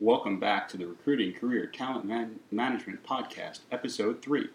Welcome 0.00 0.40
back 0.40 0.68
to 0.68 0.76
the 0.76 0.88
Recruiting 0.88 1.34
Career 1.34 1.66
Talent 1.66 2.04
Man- 2.04 2.40
Management 2.50 3.06
Podcast, 3.06 3.60
Episode 3.70 4.20
3 4.20 4.48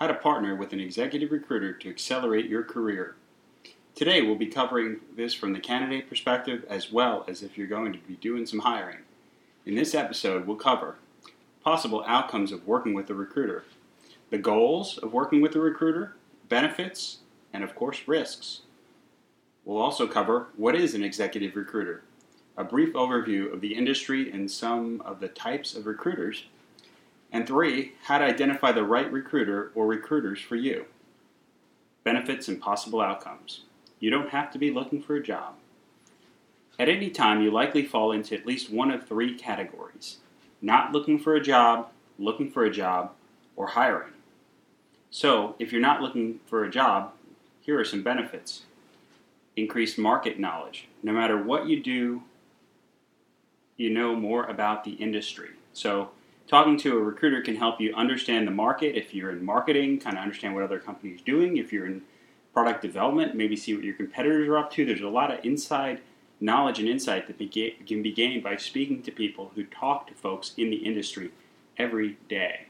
How 0.00 0.08
to 0.08 0.14
Partner 0.14 0.56
with 0.56 0.72
an 0.72 0.80
Executive 0.80 1.30
Recruiter 1.30 1.72
to 1.74 1.88
Accelerate 1.88 2.46
Your 2.46 2.64
Career. 2.64 3.14
Today, 3.94 4.20
we'll 4.20 4.34
be 4.34 4.48
covering 4.48 4.96
this 5.16 5.32
from 5.32 5.52
the 5.52 5.60
candidate 5.60 6.08
perspective 6.08 6.64
as 6.68 6.90
well 6.90 7.24
as 7.28 7.40
if 7.40 7.56
you're 7.56 7.68
going 7.68 7.92
to 7.92 8.00
be 8.00 8.16
doing 8.16 8.46
some 8.46 8.58
hiring. 8.58 8.98
In 9.64 9.76
this 9.76 9.94
episode, 9.94 10.44
we'll 10.44 10.56
cover 10.56 10.96
possible 11.62 12.02
outcomes 12.08 12.50
of 12.50 12.66
working 12.66 12.94
with 12.94 13.08
a 13.08 13.14
recruiter, 13.14 13.62
the 14.30 14.38
goals 14.38 14.98
of 14.98 15.12
working 15.12 15.40
with 15.40 15.54
a 15.54 15.60
recruiter, 15.60 16.16
benefits, 16.48 17.18
and 17.52 17.62
of 17.62 17.76
course, 17.76 18.08
risks. 18.08 18.62
We'll 19.64 19.80
also 19.80 20.08
cover 20.08 20.48
what 20.56 20.74
is 20.74 20.94
an 20.94 21.04
executive 21.04 21.54
recruiter 21.54 22.02
a 22.56 22.64
brief 22.64 22.94
overview 22.94 23.52
of 23.52 23.60
the 23.60 23.74
industry 23.74 24.30
and 24.30 24.50
some 24.50 25.00
of 25.04 25.20
the 25.20 25.28
types 25.28 25.74
of 25.74 25.86
recruiters, 25.86 26.44
and 27.32 27.46
three, 27.46 27.92
how 28.04 28.18
to 28.18 28.24
identify 28.24 28.70
the 28.70 28.84
right 28.84 29.10
recruiter 29.10 29.72
or 29.74 29.86
recruiters 29.86 30.40
for 30.40 30.56
you. 30.56 30.86
Benefits 32.04 32.48
and 32.48 32.60
possible 32.60 33.00
outcomes. 33.00 33.62
You 33.98 34.10
don't 34.10 34.30
have 34.30 34.52
to 34.52 34.58
be 34.58 34.70
looking 34.70 35.02
for 35.02 35.16
a 35.16 35.22
job. 35.22 35.54
At 36.78 36.88
any 36.88 37.10
time, 37.10 37.42
you 37.42 37.50
likely 37.50 37.84
fall 37.84 38.12
into 38.12 38.34
at 38.34 38.46
least 38.46 38.70
one 38.70 38.90
of 38.90 39.06
three 39.06 39.36
categories 39.36 40.18
not 40.64 40.92
looking 40.92 41.18
for 41.18 41.34
a 41.34 41.42
job, 41.42 41.90
looking 42.18 42.50
for 42.50 42.64
a 42.64 42.70
job, 42.70 43.12
or 43.54 43.68
hiring. 43.68 44.12
So, 45.10 45.54
if 45.58 45.70
you're 45.70 45.80
not 45.80 46.00
looking 46.00 46.40
for 46.46 46.64
a 46.64 46.70
job, 46.70 47.12
here 47.60 47.78
are 47.78 47.84
some 47.84 48.02
benefits 48.02 48.62
increased 49.56 49.98
market 49.98 50.40
knowledge. 50.40 50.88
No 51.02 51.12
matter 51.12 51.40
what 51.40 51.68
you 51.68 51.80
do 51.80 52.22
you 53.76 53.90
know 53.90 54.14
more 54.14 54.44
about 54.44 54.84
the 54.84 54.92
industry. 54.92 55.50
So, 55.72 56.10
talking 56.46 56.78
to 56.78 56.96
a 56.96 57.00
recruiter 57.00 57.42
can 57.42 57.56
help 57.56 57.80
you 57.80 57.94
understand 57.94 58.46
the 58.46 58.52
market. 58.52 58.96
If 58.96 59.14
you're 59.14 59.30
in 59.30 59.44
marketing, 59.44 60.00
kind 60.00 60.16
of 60.16 60.22
understand 60.22 60.54
what 60.54 60.62
other 60.62 60.78
companies 60.78 61.20
are 61.20 61.24
doing. 61.24 61.56
If 61.56 61.72
you're 61.72 61.86
in 61.86 62.02
product 62.52 62.82
development, 62.82 63.34
maybe 63.34 63.56
see 63.56 63.74
what 63.74 63.84
your 63.84 63.94
competitors 63.94 64.48
are 64.48 64.58
up 64.58 64.70
to. 64.72 64.84
There's 64.84 65.00
a 65.00 65.08
lot 65.08 65.32
of 65.32 65.44
inside 65.44 66.00
knowledge 66.40 66.78
and 66.78 66.88
insight 66.88 67.26
that 67.26 67.38
can 67.86 68.02
be 68.02 68.12
gained 68.12 68.42
by 68.42 68.56
speaking 68.56 69.02
to 69.02 69.10
people 69.10 69.52
who 69.54 69.64
talk 69.64 70.06
to 70.06 70.14
folks 70.14 70.52
in 70.56 70.70
the 70.70 70.76
industry 70.76 71.30
every 71.76 72.18
day. 72.28 72.66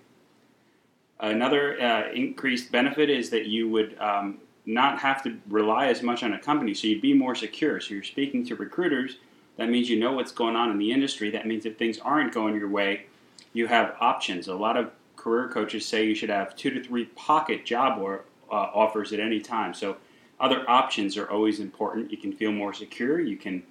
Another 1.20 1.80
uh, 1.80 2.12
increased 2.12 2.72
benefit 2.72 3.10
is 3.10 3.30
that 3.30 3.46
you 3.46 3.68
would 3.68 3.98
um, 3.98 4.38
not 4.66 4.98
have 5.00 5.22
to 5.24 5.38
rely 5.48 5.86
as 5.86 6.02
much 6.02 6.22
on 6.22 6.32
a 6.32 6.38
company, 6.38 6.74
so 6.74 6.86
you'd 6.86 7.02
be 7.02 7.14
more 7.14 7.34
secure. 7.34 7.80
So 7.80 7.94
you're 7.94 8.02
speaking 8.02 8.44
to 8.46 8.56
recruiters 8.56 9.16
that 9.56 9.68
means 9.68 9.88
you 9.88 9.98
know 9.98 10.12
what's 10.12 10.32
going 10.32 10.56
on 10.56 10.70
in 10.70 10.78
the 10.78 10.92
industry. 10.92 11.30
That 11.30 11.46
means 11.46 11.64
if 11.64 11.78
things 11.78 11.98
aren't 11.98 12.34
going 12.34 12.56
your 12.56 12.68
way, 12.68 13.06
you 13.52 13.66
have 13.68 13.96
options. 14.00 14.48
A 14.48 14.54
lot 14.54 14.76
of 14.76 14.90
career 15.16 15.48
coaches 15.48 15.86
say 15.86 16.06
you 16.06 16.14
should 16.14 16.30
have 16.30 16.56
two 16.56 16.70
to 16.70 16.82
three 16.82 17.06
pocket 17.06 17.64
job 17.64 18.00
or, 18.00 18.24
uh, 18.50 18.54
offers 18.54 19.12
at 19.12 19.20
any 19.20 19.40
time. 19.40 19.72
So 19.72 19.96
other 20.40 20.68
options 20.68 21.16
are 21.16 21.30
always 21.30 21.60
important. 21.60 22.10
You 22.10 22.18
can 22.18 22.32
feel 22.32 22.52
more 22.52 22.74
secure. 22.74 23.20
You 23.20 23.36
can 23.36 23.62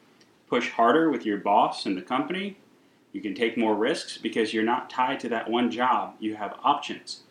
push 0.48 0.70
harder 0.70 1.10
with 1.10 1.26
your 1.26 1.38
boss 1.38 1.86
and 1.86 1.98
the 1.98 2.02
company. 2.02 2.58
You 3.12 3.22
can 3.22 3.36
take 3.36 3.58
more 3.58 3.76
risks 3.76 4.18
because 4.18 4.54
you're 4.54 4.64
not 4.64 4.90
tied 4.90 5.20
to 5.22 5.30
that 5.30 5.50
one 5.50 5.70
job. 5.70 6.16
You 6.20 6.36
have 6.36 6.58
options. 6.64 7.22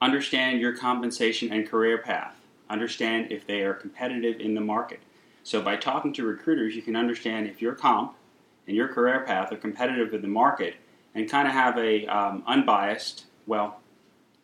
Understand 0.00 0.60
your 0.60 0.76
compensation 0.76 1.52
and 1.52 1.68
career 1.68 1.98
path. 1.98 2.34
Understand 2.68 3.30
if 3.30 3.46
they 3.46 3.62
are 3.62 3.74
competitive 3.74 4.40
in 4.40 4.54
the 4.54 4.60
market. 4.60 5.00
So 5.44 5.60
by 5.60 5.76
talking 5.76 6.12
to 6.14 6.24
recruiters, 6.24 6.76
you 6.76 6.82
can 6.82 6.96
understand 6.96 7.46
if 7.46 7.60
your 7.60 7.74
comp 7.74 8.14
and 8.66 8.76
your 8.76 8.88
career 8.88 9.24
path 9.26 9.52
are 9.52 9.56
competitive 9.56 10.12
with 10.12 10.22
the 10.22 10.28
market 10.28 10.76
and 11.14 11.28
kind 11.28 11.48
of 11.48 11.54
have 11.54 11.76
a 11.78 12.06
um, 12.06 12.42
unbiased, 12.46 13.24
well, 13.46 13.80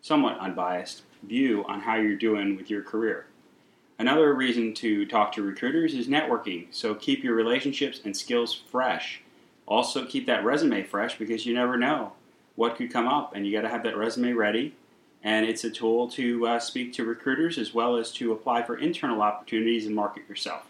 somewhat 0.01 0.39
unbiased 0.39 1.03
view 1.23 1.65
on 1.67 1.81
how 1.81 1.97
you're 1.97 2.17
doing 2.17 2.57
with 2.57 2.71
your 2.71 2.83
career. 2.83 3.27
Another 3.99 4.33
reason 4.33 4.75
to 4.75 5.07
talk 5.07 5.33
to 5.33 5.43
recruiters 5.43 5.95
is 5.95 6.07
networking. 6.07 6.67
So 6.71 6.95
keep 6.95 7.25
your 7.25 7.35
relationships 7.35 8.01
and 8.05 8.17
skills 8.17 8.55
fresh. 8.55 9.23
Also 9.67 10.05
keep 10.05 10.27
that 10.27 10.45
resume 10.45 10.85
fresh 10.85 11.19
because 11.19 11.45
you 11.45 11.55
never 11.55 11.77
know 11.77 12.13
what 12.55 12.77
could 12.77 12.93
come 12.93 13.09
up 13.09 13.35
and 13.35 13.47
you 13.47 13.53
got 13.53 13.63
to 13.63 13.69
have 13.69 13.83
that 13.83 13.97
resume 13.97 14.33
ready. 14.33 14.75
And 15.23 15.47
it's 15.47 15.65
a 15.65 15.71
tool 15.71 16.09
to 16.11 16.47
uh, 16.47 16.59
speak 16.61 16.93
to 16.95 17.05
recruiters 17.05 17.59
as 17.59 17.75
well 17.75 17.97
as 17.97 18.13
to 18.13 18.33
apply 18.33 18.63
for 18.63 18.77
internal 18.77 19.21
opportunities 19.21 19.85
and 19.85 19.95
market 19.95 20.29
yourself. 20.29 20.63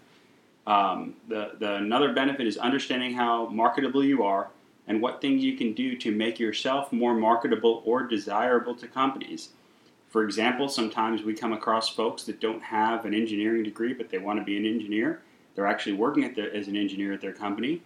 Um, 0.69 1.15
the, 1.29 1.53
the 1.59 1.77
another 1.77 2.12
benefit 2.12 2.47
is 2.47 2.59
understanding 2.59 3.15
how 3.15 3.47
marketable 3.47 4.05
you 4.05 4.23
are 4.23 4.51
and 4.87 5.01
what 5.01 5.23
things 5.23 5.43
you 5.43 5.56
can 5.56 5.73
do 5.73 5.97
to 5.97 6.12
make 6.12 6.39
yourself 6.39 6.93
more 6.93 7.15
marketable 7.15 7.83
or 7.87 8.03
desirable 8.03 8.75
to 8.75 8.87
companies. 8.87 9.49
For 10.11 10.25
example, 10.25 10.69
sometimes 10.69 11.23
we 11.23 11.33
come 11.33 11.55
across 11.55 11.89
folks 11.89 12.25
that 12.25 12.41
don't 12.41 12.62
have 12.62 13.06
an 13.06 13.15
engineering 13.15 13.62
degree, 13.62 13.95
but 13.95 14.11
they 14.11 14.19
want 14.19 14.39
to 14.41 14.45
be 14.45 14.59
an 14.59 14.67
engineer. 14.67 15.23
They're 15.55 15.67
actually 15.67 15.95
working 15.95 16.25
as 16.25 16.69
an 16.69 16.77
engineer 16.77 17.15
at 17.15 17.23
their 17.23 17.33
company. 17.33 17.81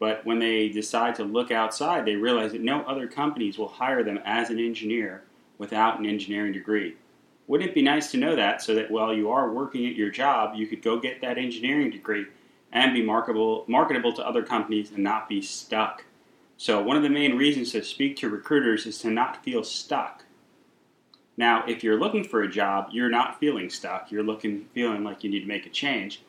But 0.00 0.26
when 0.26 0.40
they 0.40 0.68
decide 0.68 1.14
to 1.16 1.24
look 1.24 1.52
outside, 1.52 2.04
they 2.04 2.16
realize 2.16 2.50
that 2.50 2.60
no 2.62 2.82
other 2.82 3.06
companies 3.06 3.58
will 3.58 3.68
hire 3.68 4.02
them 4.02 4.18
as 4.24 4.50
an 4.50 4.58
engineer 4.58 5.22
without 5.56 6.00
an 6.00 6.06
engineering 6.06 6.52
degree. 6.52 6.96
Wouldn't 7.48 7.70
it 7.70 7.74
be 7.74 7.82
nice 7.82 8.10
to 8.10 8.18
know 8.18 8.36
that 8.36 8.62
so 8.62 8.74
that 8.74 8.90
while 8.90 9.12
you 9.12 9.30
are 9.30 9.50
working 9.50 9.86
at 9.86 9.96
your 9.96 10.10
job, 10.10 10.54
you 10.54 10.66
could 10.66 10.82
go 10.82 11.00
get 11.00 11.22
that 11.22 11.38
engineering 11.38 11.90
degree 11.90 12.26
and 12.70 12.92
be 12.92 13.02
marketable, 13.02 13.64
marketable 13.66 14.12
to 14.12 14.26
other 14.26 14.42
companies 14.42 14.92
and 14.92 15.02
not 15.02 15.30
be 15.30 15.40
stuck? 15.40 16.04
So, 16.58 16.82
one 16.82 16.96
of 16.96 17.02
the 17.02 17.08
main 17.08 17.36
reasons 17.36 17.72
to 17.72 17.82
speak 17.82 18.16
to 18.16 18.28
recruiters 18.28 18.84
is 18.84 18.98
to 18.98 19.10
not 19.10 19.42
feel 19.44 19.64
stuck. 19.64 20.24
Now, 21.38 21.64
if 21.66 21.82
you're 21.82 21.98
looking 21.98 22.24
for 22.24 22.42
a 22.42 22.50
job, 22.50 22.88
you're 22.92 23.08
not 23.08 23.40
feeling 23.40 23.70
stuck. 23.70 24.10
You're 24.10 24.24
looking, 24.24 24.66
feeling 24.74 25.02
like 25.02 25.24
you 25.24 25.30
need 25.30 25.40
to 25.40 25.46
make 25.46 25.64
a 25.64 25.70
change. 25.70 26.22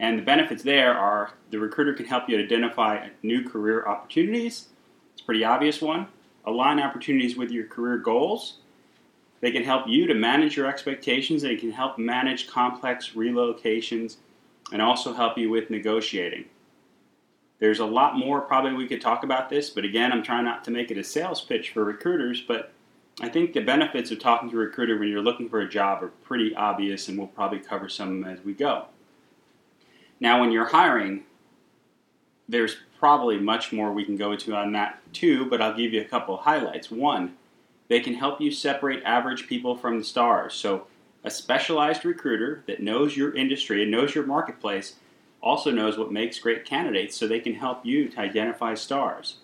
And 0.00 0.18
the 0.18 0.22
benefits 0.22 0.62
there 0.62 0.94
are 0.94 1.34
the 1.50 1.58
recruiter 1.58 1.92
can 1.92 2.06
help 2.06 2.28
you 2.28 2.38
identify 2.38 3.08
new 3.22 3.48
career 3.48 3.86
opportunities. 3.86 4.68
It's 5.12 5.22
a 5.22 5.24
pretty 5.24 5.44
obvious 5.44 5.80
one. 5.80 6.08
Align 6.44 6.80
opportunities 6.80 7.36
with 7.36 7.50
your 7.50 7.66
career 7.66 7.98
goals 7.98 8.58
they 9.46 9.52
can 9.52 9.62
help 9.62 9.86
you 9.86 10.08
to 10.08 10.14
manage 10.14 10.56
your 10.56 10.66
expectations. 10.66 11.40
They 11.40 11.54
can 11.54 11.70
help 11.70 11.98
manage 11.98 12.48
complex 12.48 13.10
relocations 13.10 14.16
and 14.72 14.82
also 14.82 15.12
help 15.12 15.38
you 15.38 15.50
with 15.50 15.70
negotiating. 15.70 16.46
There's 17.60 17.78
a 17.78 17.86
lot 17.86 18.18
more 18.18 18.40
probably 18.40 18.72
we 18.72 18.88
could 18.88 19.00
talk 19.00 19.22
about 19.22 19.48
this, 19.48 19.70
but 19.70 19.84
again, 19.84 20.10
I'm 20.10 20.24
trying 20.24 20.46
not 20.46 20.64
to 20.64 20.72
make 20.72 20.90
it 20.90 20.98
a 20.98 21.04
sales 21.04 21.40
pitch 21.40 21.70
for 21.70 21.84
recruiters, 21.84 22.40
but 22.40 22.72
I 23.20 23.28
think 23.28 23.52
the 23.52 23.60
benefits 23.60 24.10
of 24.10 24.18
talking 24.18 24.50
to 24.50 24.56
a 24.56 24.58
recruiter 24.58 24.98
when 24.98 25.06
you're 25.06 25.22
looking 25.22 25.48
for 25.48 25.60
a 25.60 25.68
job 25.68 26.02
are 26.02 26.08
pretty 26.24 26.52
obvious, 26.56 27.06
and 27.06 27.16
we'll 27.16 27.28
probably 27.28 27.60
cover 27.60 27.88
some 27.88 28.08
of 28.08 28.14
them 28.24 28.24
as 28.24 28.44
we 28.44 28.52
go. 28.52 28.86
Now, 30.18 30.40
when 30.40 30.50
you're 30.50 30.70
hiring, 30.70 31.22
there's 32.48 32.78
probably 32.98 33.38
much 33.38 33.72
more 33.72 33.92
we 33.92 34.04
can 34.04 34.16
go 34.16 34.32
into 34.32 34.56
on 34.56 34.72
that 34.72 34.98
too, 35.12 35.48
but 35.48 35.62
I'll 35.62 35.76
give 35.76 35.92
you 35.92 36.00
a 36.00 36.04
couple 36.04 36.36
highlights. 36.36 36.90
One, 36.90 37.36
they 37.88 38.00
can 38.00 38.14
help 38.14 38.40
you 38.40 38.50
separate 38.50 39.02
average 39.04 39.46
people 39.46 39.76
from 39.76 39.98
the 39.98 40.04
stars. 40.04 40.54
So, 40.54 40.86
a 41.24 41.30
specialized 41.30 42.04
recruiter 42.04 42.62
that 42.66 42.82
knows 42.82 43.16
your 43.16 43.34
industry 43.34 43.82
and 43.82 43.90
knows 43.90 44.14
your 44.14 44.26
marketplace 44.26 44.96
also 45.42 45.70
knows 45.70 45.98
what 45.98 46.12
makes 46.12 46.38
great 46.38 46.64
candidates, 46.64 47.16
so 47.16 47.26
they 47.26 47.40
can 47.40 47.54
help 47.54 47.84
you 47.84 48.08
to 48.08 48.20
identify 48.20 48.74
stars. 48.74 49.36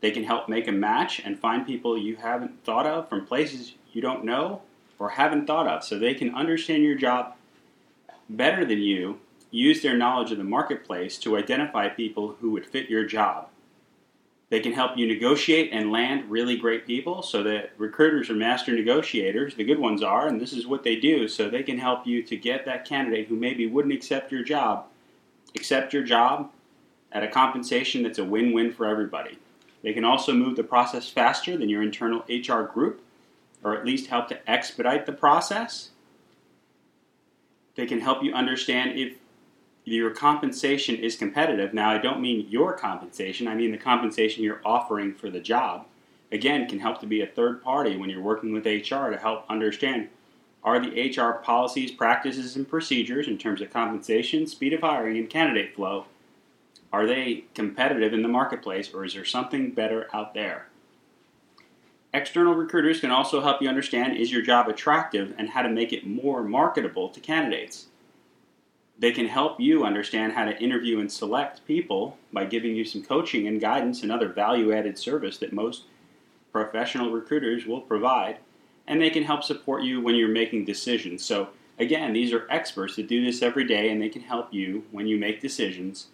They 0.00 0.10
can 0.10 0.24
help 0.24 0.48
make 0.48 0.68
a 0.68 0.72
match 0.72 1.20
and 1.24 1.38
find 1.38 1.66
people 1.66 1.96
you 1.96 2.16
haven't 2.16 2.64
thought 2.64 2.86
of 2.86 3.08
from 3.08 3.26
places 3.26 3.74
you 3.92 4.00
don't 4.00 4.24
know 4.24 4.62
or 4.98 5.10
haven't 5.10 5.46
thought 5.46 5.66
of, 5.66 5.84
so 5.84 5.98
they 5.98 6.14
can 6.14 6.34
understand 6.34 6.82
your 6.82 6.94
job 6.94 7.34
better 8.28 8.64
than 8.64 8.78
you, 8.78 9.20
use 9.50 9.82
their 9.82 9.96
knowledge 9.96 10.32
of 10.32 10.38
the 10.38 10.44
marketplace 10.44 11.18
to 11.18 11.36
identify 11.36 11.88
people 11.88 12.36
who 12.40 12.50
would 12.50 12.66
fit 12.66 12.90
your 12.90 13.04
job. 13.04 13.48
They 14.48 14.60
can 14.60 14.72
help 14.72 14.96
you 14.96 15.08
negotiate 15.08 15.70
and 15.72 15.90
land 15.90 16.30
really 16.30 16.56
great 16.56 16.86
people 16.86 17.22
so 17.22 17.42
that 17.42 17.72
recruiters 17.78 18.30
are 18.30 18.34
master 18.34 18.72
negotiators. 18.72 19.56
The 19.56 19.64
good 19.64 19.80
ones 19.80 20.02
are, 20.02 20.28
and 20.28 20.40
this 20.40 20.52
is 20.52 20.66
what 20.66 20.84
they 20.84 20.96
do. 20.96 21.26
So 21.26 21.50
they 21.50 21.64
can 21.64 21.78
help 21.78 22.06
you 22.06 22.22
to 22.22 22.36
get 22.36 22.64
that 22.64 22.84
candidate 22.84 23.26
who 23.26 23.34
maybe 23.34 23.66
wouldn't 23.66 23.94
accept 23.94 24.30
your 24.30 24.44
job, 24.44 24.86
accept 25.56 25.92
your 25.92 26.04
job 26.04 26.52
at 27.10 27.24
a 27.24 27.28
compensation 27.28 28.04
that's 28.04 28.18
a 28.18 28.24
win 28.24 28.52
win 28.52 28.72
for 28.72 28.86
everybody. 28.86 29.38
They 29.82 29.92
can 29.92 30.04
also 30.04 30.32
move 30.32 30.56
the 30.56 30.64
process 30.64 31.08
faster 31.08 31.56
than 31.56 31.68
your 31.68 31.82
internal 31.82 32.24
HR 32.28 32.62
group, 32.62 33.02
or 33.64 33.76
at 33.76 33.84
least 33.84 34.08
help 34.08 34.28
to 34.28 34.50
expedite 34.50 35.06
the 35.06 35.12
process. 35.12 35.90
They 37.74 37.86
can 37.86 38.00
help 38.00 38.22
you 38.22 38.32
understand 38.32 38.98
if 38.98 39.16
your 39.86 40.10
compensation 40.10 40.96
is 40.96 41.16
competitive. 41.16 41.72
Now, 41.72 41.90
I 41.90 41.98
don't 41.98 42.20
mean 42.20 42.48
your 42.50 42.74
compensation, 42.74 43.48
I 43.48 43.54
mean 43.54 43.70
the 43.70 43.78
compensation 43.78 44.42
you're 44.42 44.60
offering 44.64 45.14
for 45.14 45.30
the 45.30 45.40
job. 45.40 45.86
Again, 46.32 46.68
can 46.68 46.80
help 46.80 47.00
to 47.00 47.06
be 47.06 47.22
a 47.22 47.26
third 47.26 47.62
party 47.62 47.96
when 47.96 48.10
you're 48.10 48.20
working 48.20 48.52
with 48.52 48.66
HR 48.66 49.10
to 49.10 49.16
help 49.16 49.44
understand 49.48 50.08
are 50.64 50.80
the 50.80 51.16
HR 51.16 51.40
policies, 51.44 51.92
practices, 51.92 52.56
and 52.56 52.68
procedures 52.68 53.28
in 53.28 53.38
terms 53.38 53.60
of 53.60 53.72
compensation, 53.72 54.48
speed 54.48 54.72
of 54.72 54.80
hiring, 54.80 55.16
and 55.16 55.30
candidate 55.30 55.76
flow, 55.76 56.06
Are 56.92 57.06
they 57.06 57.44
competitive 57.54 58.12
in 58.12 58.22
the 58.22 58.28
marketplace 58.28 58.92
or 58.92 59.04
is 59.04 59.14
there 59.14 59.24
something 59.24 59.70
better 59.72 60.08
out 60.12 60.34
there? 60.34 60.68
External 62.12 62.54
recruiters 62.54 63.00
can 63.00 63.10
also 63.10 63.40
help 63.40 63.62
you 63.62 63.68
understand 63.68 64.16
is 64.16 64.32
your 64.32 64.42
job 64.42 64.68
attractive 64.68 65.34
and 65.36 65.50
how 65.50 65.62
to 65.62 65.68
make 65.68 65.92
it 65.92 66.06
more 66.06 66.42
marketable 66.42 67.10
to 67.10 67.20
candidates. 67.20 67.86
They 68.98 69.12
can 69.12 69.26
help 69.26 69.60
you 69.60 69.84
understand 69.84 70.32
how 70.32 70.46
to 70.46 70.58
interview 70.58 71.00
and 71.00 71.12
select 71.12 71.66
people 71.66 72.16
by 72.32 72.46
giving 72.46 72.74
you 72.74 72.84
some 72.84 73.02
coaching 73.02 73.46
and 73.46 73.60
guidance 73.60 74.02
and 74.02 74.10
other 74.10 74.28
value 74.28 74.72
added 74.72 74.96
service 74.96 75.36
that 75.38 75.52
most 75.52 75.84
professional 76.50 77.10
recruiters 77.10 77.66
will 77.66 77.82
provide. 77.82 78.38
And 78.86 79.00
they 79.00 79.10
can 79.10 79.24
help 79.24 79.42
support 79.42 79.82
you 79.82 80.00
when 80.00 80.14
you're 80.14 80.28
making 80.28 80.64
decisions. 80.64 81.24
So, 81.24 81.48
again, 81.78 82.12
these 82.12 82.32
are 82.32 82.46
experts 82.48 82.96
that 82.96 83.08
do 83.08 83.22
this 83.22 83.42
every 83.42 83.64
day 83.64 83.90
and 83.90 84.00
they 84.00 84.08
can 84.08 84.22
help 84.22 84.54
you 84.54 84.84
when 84.92 85.06
you 85.06 85.18
make 85.18 85.42
decisions, 85.42 86.06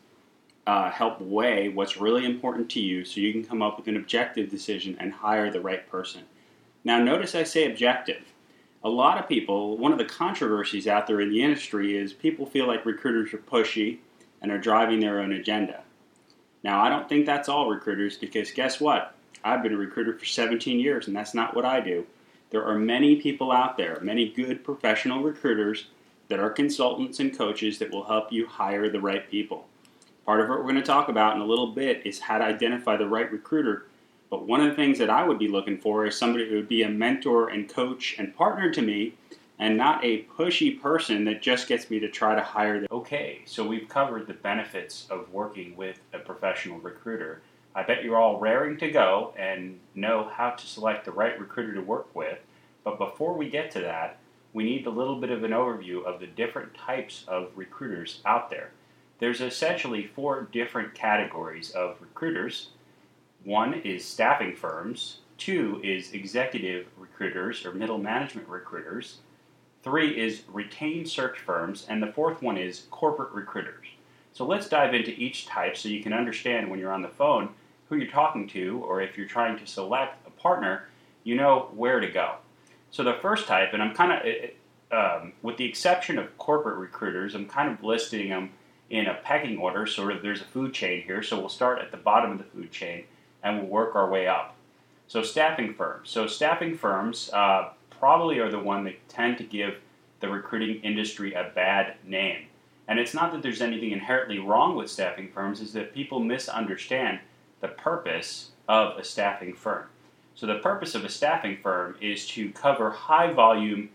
uh, 0.67 0.91
help 0.91 1.21
weigh 1.21 1.69
what's 1.69 1.97
really 1.97 2.25
important 2.25 2.69
to 2.71 2.81
you 2.81 3.05
so 3.05 3.21
you 3.21 3.33
can 3.33 3.45
come 3.45 3.63
up 3.63 3.77
with 3.77 3.87
an 3.87 3.97
objective 3.97 4.51
decision 4.51 4.97
and 4.99 5.13
hire 5.13 5.51
the 5.51 5.61
right 5.61 5.89
person. 5.89 6.23
Now, 6.83 6.99
notice 6.99 7.35
I 7.35 7.45
say 7.45 7.71
objective 7.71 8.33
a 8.85 8.89
lot 8.89 9.19
of 9.19 9.29
people, 9.29 9.77
one 9.77 9.93
of 9.93 9.99
the 9.99 10.05
controversies 10.05 10.87
out 10.87 11.07
there 11.07 11.21
in 11.21 11.31
the 11.31 11.43
industry 11.43 11.97
is 11.97 12.13
people 12.13 12.47
feel 12.47 12.67
like 12.67 12.85
recruiters 12.85 13.33
are 13.33 13.39
pushy 13.39 13.99
and 14.41 14.51
are 14.51 14.59
driving 14.59 15.01
their 15.01 15.21
own 15.21 15.33
agenda. 15.33 15.83
Now, 16.65 16.83
I 16.83 16.89
don't 16.89 17.09
think 17.09 17.27
that's 17.27 17.49
all 17.49 17.69
recruiters 17.69 18.17
because 18.17 18.51
guess 18.51 18.81
what? 18.81 19.15
I've 19.45 19.63
been 19.63 19.75
a 19.75 19.79
recruiter 19.79 20.17
for 20.17 20.25
17 20.25 20.79
years 20.79 21.07
and 21.07 21.17
that's 21.17 21.35
not 21.35 21.55
what 21.55 21.65
I 21.65 21.81
do. 21.81 22.07
There 22.51 22.65
are 22.65 22.79
many 22.79 23.17
people 23.17 23.51
out 23.51 23.77
there, 23.77 23.99
many 24.03 24.29
good 24.29 24.63
professional 24.63 25.23
recruiters 25.23 25.87
that 26.29 26.41
are 26.41 26.51
consultants 26.51 27.21
and 27.21 27.37
coaches 27.37 27.79
that 27.79 27.91
will 27.91 28.05
help 28.05 28.33
you 28.33 28.47
hire 28.47 28.89
the 28.89 29.01
right 29.01 29.29
people. 29.31 29.67
Part 30.27 30.41
of 30.41 30.49
what 30.49 30.59
we're 30.59 30.65
going 30.65 30.77
to 30.77 30.83
talk 30.83 31.09
about 31.09 31.35
in 31.35 31.43
a 31.43 31.47
little 31.47 31.69
bit 31.69 32.03
is 32.05 32.21
how 32.21 32.39
to 32.39 32.45
identify 32.45 32.97
the 32.97 33.09
right 33.09 33.31
recruiter 33.31 33.87
but 34.33 34.47
one 34.47 34.63
of 34.63 34.71
the 34.71 34.77
things 34.77 34.99
that 34.99 35.11
I 35.11 35.25
would 35.25 35.39
be 35.39 35.47
looking 35.47 35.77
for 35.77 36.07
is 36.07 36.17
somebody 36.17 36.49
who 36.49 36.57
would 36.57 36.69
be 36.69 36.85
a 36.85 36.89
mentor 36.89 37.51
and 37.51 37.69
coach 37.69 38.17
and 38.19 38.35
partner 38.35 38.71
to 38.71 38.81
me 38.81 39.13
and 39.59 39.77
not 39.77 40.03
a 40.03 40.23
pushy 40.23 40.81
person 40.81 41.27
that 41.27 41.43
just 41.43 41.69
gets 41.69 41.91
me 41.91 42.01
to 42.01 42.09
try 42.09 42.35
to 42.35 42.41
hire 42.41 42.81
them. 42.81 42.89
Okay, 42.91 43.43
so 43.45 43.63
we've 43.63 43.91
covered 43.91 44.27
the 44.27 44.33
benefits 44.33 45.07
of 45.11 45.31
working 45.31 45.77
with 45.77 46.01
a 46.15 46.19
professional 46.19 46.79
recruiter. 46.79 47.43
I 47.75 47.83
bet 47.83 48.03
you're 48.03 48.17
all 48.17 48.41
raring 48.41 48.79
to 48.79 48.91
go 48.91 49.35
and 49.37 49.79
know 49.95 50.31
how 50.33 50.53
to 50.53 50.67
select 50.67 51.05
the 51.05 51.13
right 51.13 51.39
recruiter 51.39 51.75
to 51.75 51.83
work 51.83 52.09
with. 52.17 52.39
But 52.85 52.97
before 52.97 53.35
we 53.35 53.51
get 53.51 53.71
to 53.73 53.81
that, 53.81 54.17
we 54.55 54.65
need 54.65 54.87
a 54.87 54.91
little 54.91 55.21
bit 55.21 55.31
of 55.31 55.45
an 55.45 55.51
overview 55.51 56.07
of 56.07 56.21
the 56.21 56.27
different 56.27 56.73
types 56.73 57.27
of 57.29 57.51
recruiters 57.55 58.23
out 58.25 58.49
there. 58.49 58.71
There's 59.19 59.43
essentially 59.43 60.07
four 60.07 60.49
different 60.51 60.95
categories 60.95 61.71
of 61.73 61.99
recruiters 62.01 62.71
one 63.45 63.75
is 63.75 64.05
staffing 64.05 64.55
firms, 64.55 65.19
two 65.39 65.81
is 65.83 66.13
executive 66.13 66.87
recruiters 66.97 67.67
or 67.67 67.73
middle 67.73 67.99
management 67.99 68.49
recruiters, 68.49 69.19
three 69.83 70.19
is 70.19 70.43
retained 70.49 71.09
search 71.09 71.39
firms, 71.39 71.87
and 71.89 72.03
the 72.03 72.13
fourth 72.13 72.43
one 72.43 72.57
is 72.57 72.87
corporate 72.91 73.33
recruiters. 73.33 73.87
So 74.33 74.47
let's 74.47 74.69
dive 74.69 74.95
into 74.95 75.11
each 75.11 75.47
type 75.47 75.77
so 75.77 75.89
you 75.89 76.03
can 76.03 76.13
understand 76.13 76.71
when 76.71 76.79
you're 76.79 76.93
on 76.93 77.03
the 77.03 77.09
phone 77.09 77.51
who 77.89 77.97
you're 77.97 78.11
talking 78.11 78.49
to, 78.49 78.83
or 78.87 79.03
if 79.03 79.19
you're 79.19 79.27
trying 79.27 79.59
to 79.59 79.67
select 79.67 80.27
a 80.27 80.31
partner, 80.31 80.89
you 81.25 81.35
know 81.35 81.69
where 81.75 82.01
to 82.01 82.09
go. 82.09 82.37
So 82.91 83.03
the 83.03 83.19
first 83.21 83.47
type, 83.47 83.75
and 83.75 83.83
I'm 83.83 83.95
kind 83.95 84.13
of, 84.13 85.23
um, 85.23 85.33
with 85.43 85.57
the 85.57 85.65
exception 85.65 86.19
of 86.19 86.39
corporate 86.39 86.79
recruiters, 86.79 87.35
I'm 87.35 87.47
kind 87.47 87.71
of 87.71 87.83
listing 87.83 88.31
them 88.31 88.51
in 88.89 89.07
a 89.07 89.15
pecking 89.15 89.59
order, 89.59 89.87
sort 89.87 90.13
of 90.13 90.23
there's 90.23 90.41
a 90.41 90.45
food 90.45 90.73
chain 90.73 91.03
here, 91.03 91.23
so 91.23 91.39
we'll 91.39 91.49
start 91.49 91.81
at 91.81 91.91
the 91.91 91.97
bottom 91.97 92.31
of 92.33 92.39
the 92.39 92.45
food 92.45 92.71
chain 92.71 93.05
and 93.43 93.59
we'll 93.59 93.67
work 93.67 93.95
our 93.95 94.09
way 94.09 94.27
up. 94.27 94.57
So 95.09 95.23
staffing 95.23 95.75
firms. 95.75 96.11
So 96.11 96.27
staffing 96.27 96.77
firms 96.77 97.31
uh, 97.33 97.71
probably 97.91 98.39
are 98.39 98.51
the 98.51 98.59
one 98.59 98.85
that 98.85 99.09
tend 99.09 99.39
to 99.39 99.45
give 99.45 99.79
the 100.21 100.29
recruiting 100.29 100.83
industry 100.83 101.35
a 101.35 101.51
bad 101.55 101.97
name. 102.05 102.47
And 102.89 102.99
it's 102.99 103.15
not 103.15 103.33
that 103.33 103.43
there's 103.43 103.63
anything 103.63 103.91
inherently 103.91 104.39
wrong 104.39 104.77
with 104.77 104.91
staffing 104.91 105.31
firms, 105.33 105.61
is 105.61 105.73
that 105.73 105.95
people 105.95 106.21
misunderstand 106.21 107.21
the 107.61 107.69
purpose 107.69 108.51
of 108.69 108.99
a 108.99 109.05
staffing 109.05 109.55
firm. 109.55 109.87
So 110.35 110.47
the 110.47 110.59
purpose 110.59 110.95
of 110.95 111.05
a 111.05 111.09
staffing 111.09 111.59
firm 111.63 111.97
is 112.01 112.27
to 112.29 112.51
cover 112.53 112.91
high 112.91 113.33
volume, 113.33 113.91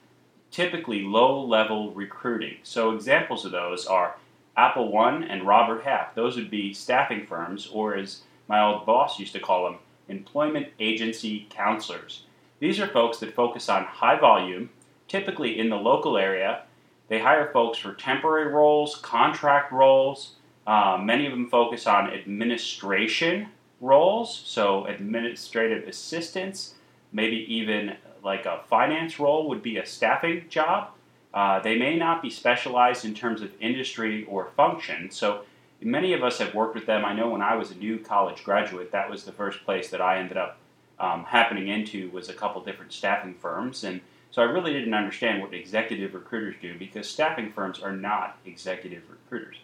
typically 0.51 1.01
low 1.01 1.43
level 1.43 1.91
recruiting. 1.91 2.57
So 2.63 2.91
examples 2.91 3.43
of 3.43 3.51
those 3.51 3.85
are 3.85 4.15
Apple 4.55 4.91
One 4.91 5.23
and 5.23 5.47
Robert 5.47 5.83
Half. 5.83 6.15
Those 6.15 6.35
would 6.35 6.49
be 6.49 6.73
staffing 6.73 7.25
firms, 7.25 7.67
or 7.71 7.95
as 7.95 8.21
my 8.47 8.63
old 8.63 8.85
boss 8.85 9.19
used 9.19 9.33
to 9.33 9.39
call 9.39 9.65
them 9.65 9.79
employment 10.07 10.67
agency 10.79 11.47
counselors. 11.49 12.23
These 12.59 12.79
are 12.79 12.87
folks 12.87 13.19
that 13.19 13.35
focus 13.35 13.69
on 13.69 13.83
high 13.83 14.19
volume, 14.19 14.69
typically 15.07 15.59
in 15.59 15.69
the 15.69 15.75
local 15.75 16.17
area. 16.17 16.63
They 17.07 17.19
hire 17.19 17.51
folks 17.51 17.77
for 17.77 17.93
temporary 17.93 18.51
roles, 18.51 18.95
contract 18.95 19.71
roles. 19.71 20.35
Uh, 20.65 20.97
many 21.01 21.25
of 21.25 21.31
them 21.31 21.49
focus 21.49 21.87
on 21.87 22.11
administration 22.11 23.49
roles, 23.79 24.41
so 24.45 24.85
administrative 24.85 25.87
assistants, 25.87 26.73
maybe 27.11 27.37
even 27.53 27.95
like 28.23 28.45
a 28.45 28.61
finance 28.69 29.19
role 29.19 29.47
would 29.47 29.61
be 29.61 29.77
a 29.77 29.85
staffing 29.85 30.45
job. 30.49 30.89
Uh, 31.33 31.59
they 31.59 31.77
may 31.77 31.95
not 31.95 32.21
be 32.21 32.29
specialized 32.29 33.05
in 33.05 33.13
terms 33.13 33.41
of 33.41 33.51
industry 33.61 34.25
or 34.25 34.49
function, 34.57 35.11
so 35.11 35.43
many 35.81 36.13
of 36.13 36.23
us 36.23 36.39
have 36.39 36.53
worked 36.53 36.75
with 36.75 36.85
them. 36.85 37.05
I 37.05 37.13
know 37.13 37.29
when 37.29 37.41
I 37.41 37.55
was 37.55 37.71
a 37.71 37.75
new 37.75 37.99
college 37.99 38.43
graduate, 38.43 38.91
that 38.91 39.09
was 39.09 39.23
the 39.23 39.31
first 39.31 39.63
place 39.63 39.89
that 39.89 40.01
I 40.01 40.19
ended 40.19 40.37
up 40.37 40.57
um, 40.99 41.25
happening 41.25 41.67
into 41.67 42.09
was 42.09 42.29
a 42.29 42.33
couple 42.33 42.61
different 42.63 42.93
staffing 42.93 43.35
firms, 43.35 43.83
and 43.83 44.01
so 44.31 44.41
I 44.41 44.45
really 44.45 44.73
didn't 44.73 44.93
understand 44.93 45.41
what 45.41 45.53
executive 45.53 46.13
recruiters 46.13 46.55
do 46.61 46.77
because 46.77 47.07
staffing 47.07 47.51
firms 47.51 47.79
are 47.79 47.95
not 47.95 48.37
executive 48.45 49.03
recruiters. 49.09 49.57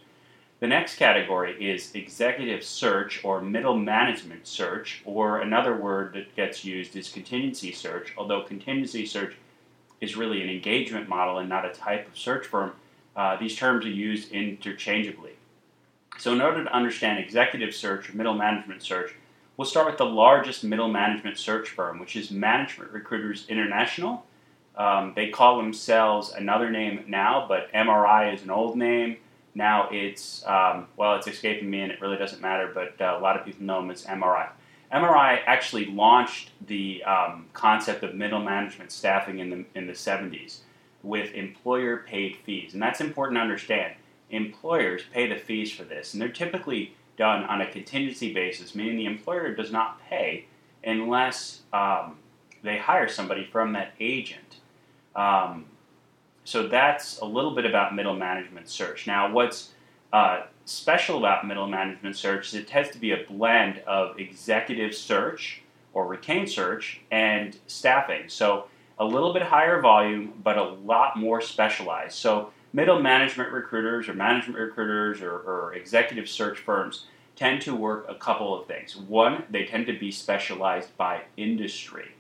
The 0.60 0.68
next 0.68 0.96
category 0.96 1.62
is 1.62 1.94
executive 1.94 2.64
search 2.64 3.22
or 3.26 3.42
middle 3.42 3.78
management 3.78 4.48
search, 4.48 5.02
or 5.04 5.42
another 5.42 5.76
word 5.76 6.14
that 6.14 6.36
gets 6.36 6.64
used 6.64 6.96
is 6.96 7.10
contingency 7.10 7.74
search, 7.74 8.14
although 8.18 8.44
contingency 8.44 9.06
search 9.06 9.36
is 10.00 10.16
really 10.16 10.42
an 10.42 10.50
engagement 10.50 11.10
model 11.10 11.38
and 11.38 11.50
not 11.50 11.66
a 11.66 11.74
type 11.74 12.08
of 12.08 12.18
search 12.18 12.46
firm. 12.46 12.72
Uh, 13.16 13.36
these 13.36 13.56
terms 13.56 13.86
are 13.86 13.90
used 13.90 14.32
interchangeably. 14.32 15.33
So, 16.18 16.32
in 16.32 16.42
order 16.42 16.64
to 16.64 16.74
understand 16.74 17.20
executive 17.20 17.74
search 17.74 18.10
or 18.10 18.16
middle 18.16 18.34
management 18.34 18.82
search, 18.84 19.14
we'll 19.58 19.66
start 19.66 19.88
with 19.88 19.98
the 19.98 20.06
largest 20.06 20.64
middle 20.64 20.88
management 20.88 21.38
search 21.38 21.70
firm, 21.70 22.00
which 22.00 22.16
is 22.16 22.32
Management 22.32 22.92
Recruiters 22.92 23.46
International. 23.50 24.26
Um, 24.76 25.14
they 25.16 25.30
call 25.30 25.58
themselves 25.58 26.32
another 26.32 26.70
name 26.70 27.04
now, 27.08 27.46
but 27.48 27.72
MRI 27.74 28.34
is 28.34 28.44
an 28.44 28.50
old 28.50 28.78
name. 28.78 29.18
Now 29.56 29.88
it's, 29.92 30.46
um, 30.48 30.88
well, 30.98 31.16
it's 31.16 31.28
escaping 31.28 31.70
me 31.70 31.82
and 31.82 31.92
it 31.92 32.02
really 32.02 32.18
doesn't 32.18 32.42
matter, 32.42 32.72
but 32.74 33.00
uh, 33.00 33.18
a 33.18 33.22
lot 33.22 33.38
of 33.38 33.46
people 33.46 33.64
know 33.64 33.82
them 33.82 33.92
as 33.92 34.04
MRI. 34.06 34.50
MRI 34.92 35.42
actually 35.46 35.86
launched 35.86 36.50
the 36.68 37.04
um, 37.04 37.48
concept 37.54 38.04
of 38.04 38.16
middle 38.16 38.40
management 38.40 38.92
staffing 38.92 39.40
in 39.40 39.50
the, 39.50 39.66
in 39.76 39.88
the 39.88 39.94
70s 39.94 40.60
with 41.04 41.34
employer 41.34 41.98
paid 41.98 42.38
fees. 42.38 42.74
And 42.74 42.82
that's 42.82 43.02
important 43.02 43.38
to 43.38 43.42
understand 43.42 43.94
employers 44.34 45.04
pay 45.12 45.28
the 45.28 45.36
fees 45.36 45.72
for 45.72 45.84
this, 45.84 46.14
and 46.14 46.22
they're 46.22 46.30
typically 46.30 46.96
done 47.18 47.44
on 47.44 47.62
a 47.62 47.72
contingency 47.72 48.34
basis, 48.34 48.74
meaning 48.74 48.98
the 48.98 49.06
employer 49.06 49.54
does 49.54 49.72
not 49.72 50.02
pay 50.10 50.46
unless 50.84 51.62
um, 51.72 52.18
they 52.64 52.78
hire 52.78 53.08
somebody 53.08 53.46
from 53.46 53.74
that 53.74 53.94
agent. 54.00 54.58
Um, 55.16 55.66
so 56.44 56.68
that's 56.68 57.20
a 57.20 57.26
little 57.26 57.56
bit 57.56 57.66
about 57.66 57.96
middle 57.96 58.16
management 58.16 58.68
search. 58.68 59.08
Now, 59.08 59.32
what's 59.32 59.72
uh, 60.12 60.44
special 60.66 61.18
about 61.18 61.48
middle 61.48 61.68
management 61.68 62.16
search 62.16 62.48
is 62.48 62.56
it 62.56 62.68
tends 62.68 62.90
to 62.92 62.98
be 62.98 63.12
a 63.12 63.24
blend 63.30 63.80
of 63.80 64.20
executive 64.20 64.94
search 64.94 65.62
or 65.94 66.08
retained 66.08 66.50
search 66.50 67.02
and 67.12 67.58
staffing. 67.68 68.28
So 68.28 68.66
a 69.00 69.06
little 69.06 69.34
bit 69.34 69.44
higher 69.44 69.80
volume, 69.82 70.34
but 70.44 70.58
a 70.58 70.64
lot 70.64 71.18
more 71.18 71.42
specialized. 71.42 72.14
So 72.14 72.52
middle 72.74 73.00
management 73.00 73.52
recruiters 73.52 74.10
or 74.10 74.14
management 74.14 74.60
recruiters 74.60 75.22
or, 75.22 75.32
or, 75.32 75.74
executive 75.76 76.28
search 76.28 76.58
firms 76.58 77.06
tend 77.36 77.62
to 77.62 77.76
work 77.76 78.06
a 78.10 78.16
couple 78.16 78.60
of 78.60 78.68
things. 78.68 78.96
One, 78.96 79.44
they 79.50 79.66
tend 79.66 79.86
to 79.88 79.98
be 79.98 80.12
specialized 80.12 80.96
by 80.98 81.24
industry. 81.38 82.16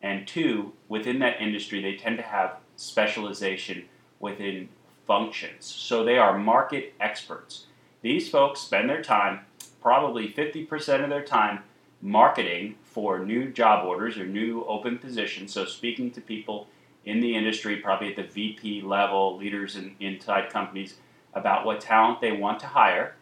And 0.00 0.26
two, 0.26 0.72
within 0.88 1.18
that 1.18 1.40
industry, 1.40 1.82
they 1.82 1.96
tend 1.96 2.16
to 2.18 2.22
have 2.22 2.56
specialization 2.76 3.84
within 4.20 4.68
functions. 5.06 5.64
So 5.64 6.04
they 6.04 6.18
are 6.18 6.38
market 6.38 6.94
experts. 7.00 7.66
These 8.02 8.28
folks 8.28 8.60
spend 8.60 8.88
their 8.88 9.02
time, 9.02 9.40
probably 9.80 10.28
50% 10.32 11.02
of 11.02 11.10
their 11.10 11.24
time, 11.24 11.60
marketing 12.00 12.76
for 12.84 13.18
new 13.18 13.50
job 13.50 13.84
orders 13.84 14.16
or 14.16 14.26
new 14.26 14.64
open 14.64 14.98
positions. 14.98 15.52
So 15.52 15.64
speaking 15.64 16.12
to 16.12 16.20
people 16.20 16.68
in 17.08 17.20
the 17.20 17.34
industry, 17.34 17.76
probably 17.76 18.10
at 18.10 18.16
the 18.16 18.22
VP 18.22 18.82
level, 18.82 19.36
leaders 19.38 19.76
in, 19.76 19.96
inside 19.98 20.50
companies, 20.50 20.96
about 21.32 21.64
what 21.64 21.80
talent 21.80 22.20
they 22.20 22.32
want 22.32 22.60
to 22.60 22.66
hire. 22.66 23.14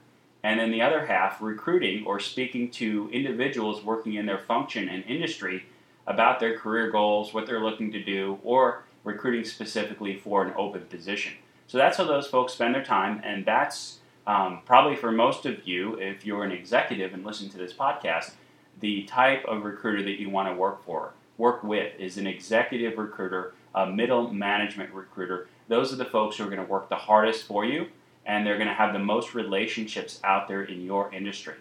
And 0.43 0.59
then 0.59 0.73
the 0.73 0.83
other 0.83 1.07
half, 1.07 1.41
recruiting 1.41 2.05
or 2.05 2.19
speaking 2.19 2.71
to 2.73 3.09
individuals 3.13 3.85
working 3.85 4.15
in 4.15 4.27
their 4.27 4.39
function 4.39 4.89
and 4.89 5.05
industry 5.05 5.67
about 6.07 6.41
their 6.41 6.59
career 6.59 6.91
goals, 6.91 7.33
what 7.33 7.47
they're 7.47 7.63
looking 7.63 7.93
to 7.93 8.03
do, 8.03 8.39
or 8.43 8.83
recruiting 9.05 9.45
specifically 9.45 10.17
for 10.17 10.45
an 10.45 10.53
open 10.57 10.83
position. 10.83 11.35
So 11.69 11.79
that's 11.79 11.97
how 11.97 12.05
those 12.05 12.27
folks 12.27 12.55
spend 12.55 12.75
their 12.75 12.85
time, 12.85 13.21
and 13.25 13.45
that's 13.45 13.99
um, 14.27 14.61
probably 14.65 14.97
for 14.97 15.13
most 15.13 15.47
of 15.47 15.67
you, 15.67 15.95
if 16.01 16.27
you're 16.27 16.45
an 16.45 16.53
executive 16.53 17.15
and 17.15 17.25
listen 17.25 17.49
to 17.51 17.59
this 17.59 17.73
podcast, 17.73 18.33
the 18.81 19.05
type 19.05 19.45
of 19.47 19.65
recruiter 19.65 20.03
that 20.03 20.21
you 20.21 20.29
want 20.29 20.49
to 20.49 20.55
work 20.55 20.85
for, 20.85 21.13
work 21.39 21.63
with, 21.63 21.99
is 21.99 22.19
an 22.19 22.27
executive 22.27 22.99
recruiter, 22.99 23.55
a 23.77 23.87
middle 23.87 24.33
management 24.33 24.93
recruiter. 24.93 25.49
Those 25.69 25.93
are 25.93 25.97
the 25.97 26.05
folks 26.05 26.37
who 26.37 26.45
are 26.45 26.51
going 26.51 26.65
to 26.65 26.73
work 26.73 26.89
the 26.89 26.97
hardest 26.97 27.45
for 27.45 27.65
you, 27.65 27.89
and 28.25 28.45
they're 28.45 28.57
going 28.57 28.69
to 28.69 28.75
have 28.75 28.93
the 28.93 28.99
most 28.99 29.35
relationships 29.35 30.19
out 30.25 30.49
there 30.49 30.63
in 30.63 30.85
your 30.85 31.13
industry. 31.15 31.55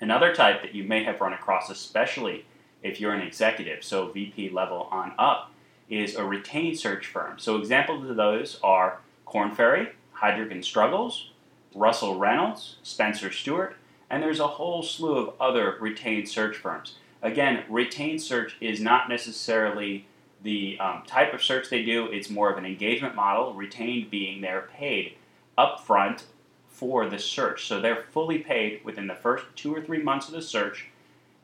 Another 0.00 0.32
type 0.32 0.62
that 0.62 0.74
you 0.74 0.84
may 0.84 1.02
have 1.02 1.20
run 1.20 1.32
across, 1.32 1.68
especially 1.68 2.44
if 2.82 3.00
you're 3.00 3.12
an 3.12 3.26
executive, 3.26 3.82
so 3.82 4.06
VP 4.06 4.50
level 4.50 4.88
on 4.92 5.12
up, 5.18 5.50
is 5.90 6.14
a 6.14 6.24
retained 6.24 6.78
search 6.78 7.06
firm. 7.06 7.38
So 7.38 7.56
examples 7.56 8.08
of 8.08 8.16
those 8.16 8.60
are 8.62 9.00
Korn 9.24 9.54
Ferry, 9.54 9.88
and 10.22 10.64
Struggles, 10.64 11.30
Russell 11.74 12.18
Reynolds, 12.18 12.76
Spencer 12.82 13.30
Stuart, 13.30 13.76
and 14.10 14.22
there's 14.22 14.40
a 14.40 14.46
whole 14.46 14.82
slew 14.82 15.16
of 15.16 15.34
other 15.40 15.76
retained 15.80 16.28
search 16.28 16.56
firms. 16.56 16.96
Again, 17.22 17.64
retained 17.68 18.22
search 18.22 18.56
is 18.60 18.80
not 18.80 19.08
necessarily 19.08 20.06
the 20.42 20.78
um, 20.78 21.02
type 21.06 21.34
of 21.34 21.42
search 21.42 21.68
they 21.68 21.82
do, 21.82 22.06
it's 22.06 22.30
more 22.30 22.50
of 22.50 22.58
an 22.58 22.64
engagement 22.64 23.14
model, 23.14 23.54
retained 23.54 24.10
being 24.10 24.40
they're 24.40 24.68
paid 24.72 25.14
upfront 25.56 26.22
for 26.68 27.08
the 27.08 27.18
search. 27.18 27.66
So 27.66 27.80
they're 27.80 28.04
fully 28.10 28.38
paid 28.38 28.84
within 28.84 29.08
the 29.08 29.14
first 29.14 29.44
two 29.56 29.74
or 29.74 29.82
three 29.82 30.02
months 30.02 30.28
of 30.28 30.34
the 30.34 30.42
search, 30.42 30.86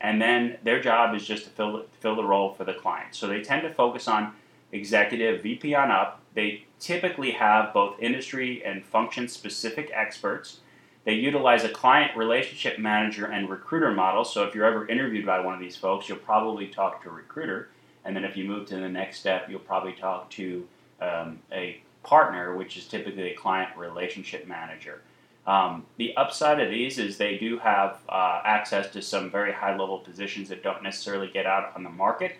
and 0.00 0.20
then 0.20 0.58
their 0.62 0.80
job 0.80 1.14
is 1.14 1.26
just 1.26 1.44
to 1.44 1.50
fill, 1.50 1.86
fill 2.00 2.14
the 2.14 2.24
role 2.24 2.52
for 2.52 2.64
the 2.64 2.74
client. 2.74 3.14
So 3.14 3.26
they 3.26 3.42
tend 3.42 3.62
to 3.62 3.72
focus 3.72 4.06
on 4.06 4.34
executive, 4.70 5.42
VP 5.42 5.74
on 5.74 5.90
up. 5.90 6.20
They 6.34 6.64
typically 6.78 7.32
have 7.32 7.72
both 7.72 7.98
industry 8.00 8.64
and 8.64 8.84
function 8.84 9.28
specific 9.28 9.90
experts. 9.92 10.60
They 11.04 11.14
utilize 11.14 11.64
a 11.64 11.68
client 11.68 12.16
relationship 12.16 12.78
manager 12.78 13.26
and 13.26 13.48
recruiter 13.48 13.92
model. 13.92 14.24
So 14.24 14.44
if 14.44 14.54
you're 14.54 14.64
ever 14.64 14.86
interviewed 14.88 15.26
by 15.26 15.40
one 15.40 15.54
of 15.54 15.60
these 15.60 15.76
folks, 15.76 16.08
you'll 16.08 16.18
probably 16.18 16.66
talk 16.66 17.02
to 17.02 17.10
a 17.10 17.12
recruiter. 17.12 17.68
And 18.04 18.14
then 18.14 18.24
if 18.24 18.36
you 18.36 18.44
move 18.44 18.66
to 18.68 18.76
the 18.76 18.88
next 18.88 19.20
step, 19.20 19.48
you'll 19.48 19.60
probably 19.60 19.92
talk 19.92 20.30
to 20.30 20.66
um, 21.00 21.38
a 21.52 21.80
partner, 22.02 22.56
which 22.56 22.76
is 22.76 22.86
typically 22.86 23.30
a 23.30 23.34
client 23.34 23.76
relationship 23.76 24.46
manager. 24.46 25.02
Um, 25.46 25.84
the 25.98 26.16
upside 26.16 26.60
of 26.60 26.70
these 26.70 26.98
is 26.98 27.18
they 27.18 27.36
do 27.36 27.58
have 27.58 27.98
uh, 28.08 28.40
access 28.44 28.90
to 28.92 29.02
some 29.02 29.30
very 29.30 29.52
high 29.52 29.76
level 29.76 29.98
positions 29.98 30.48
that 30.48 30.62
don't 30.62 30.82
necessarily 30.82 31.28
get 31.28 31.46
out 31.46 31.72
on 31.74 31.82
the 31.82 31.90
market. 31.90 32.36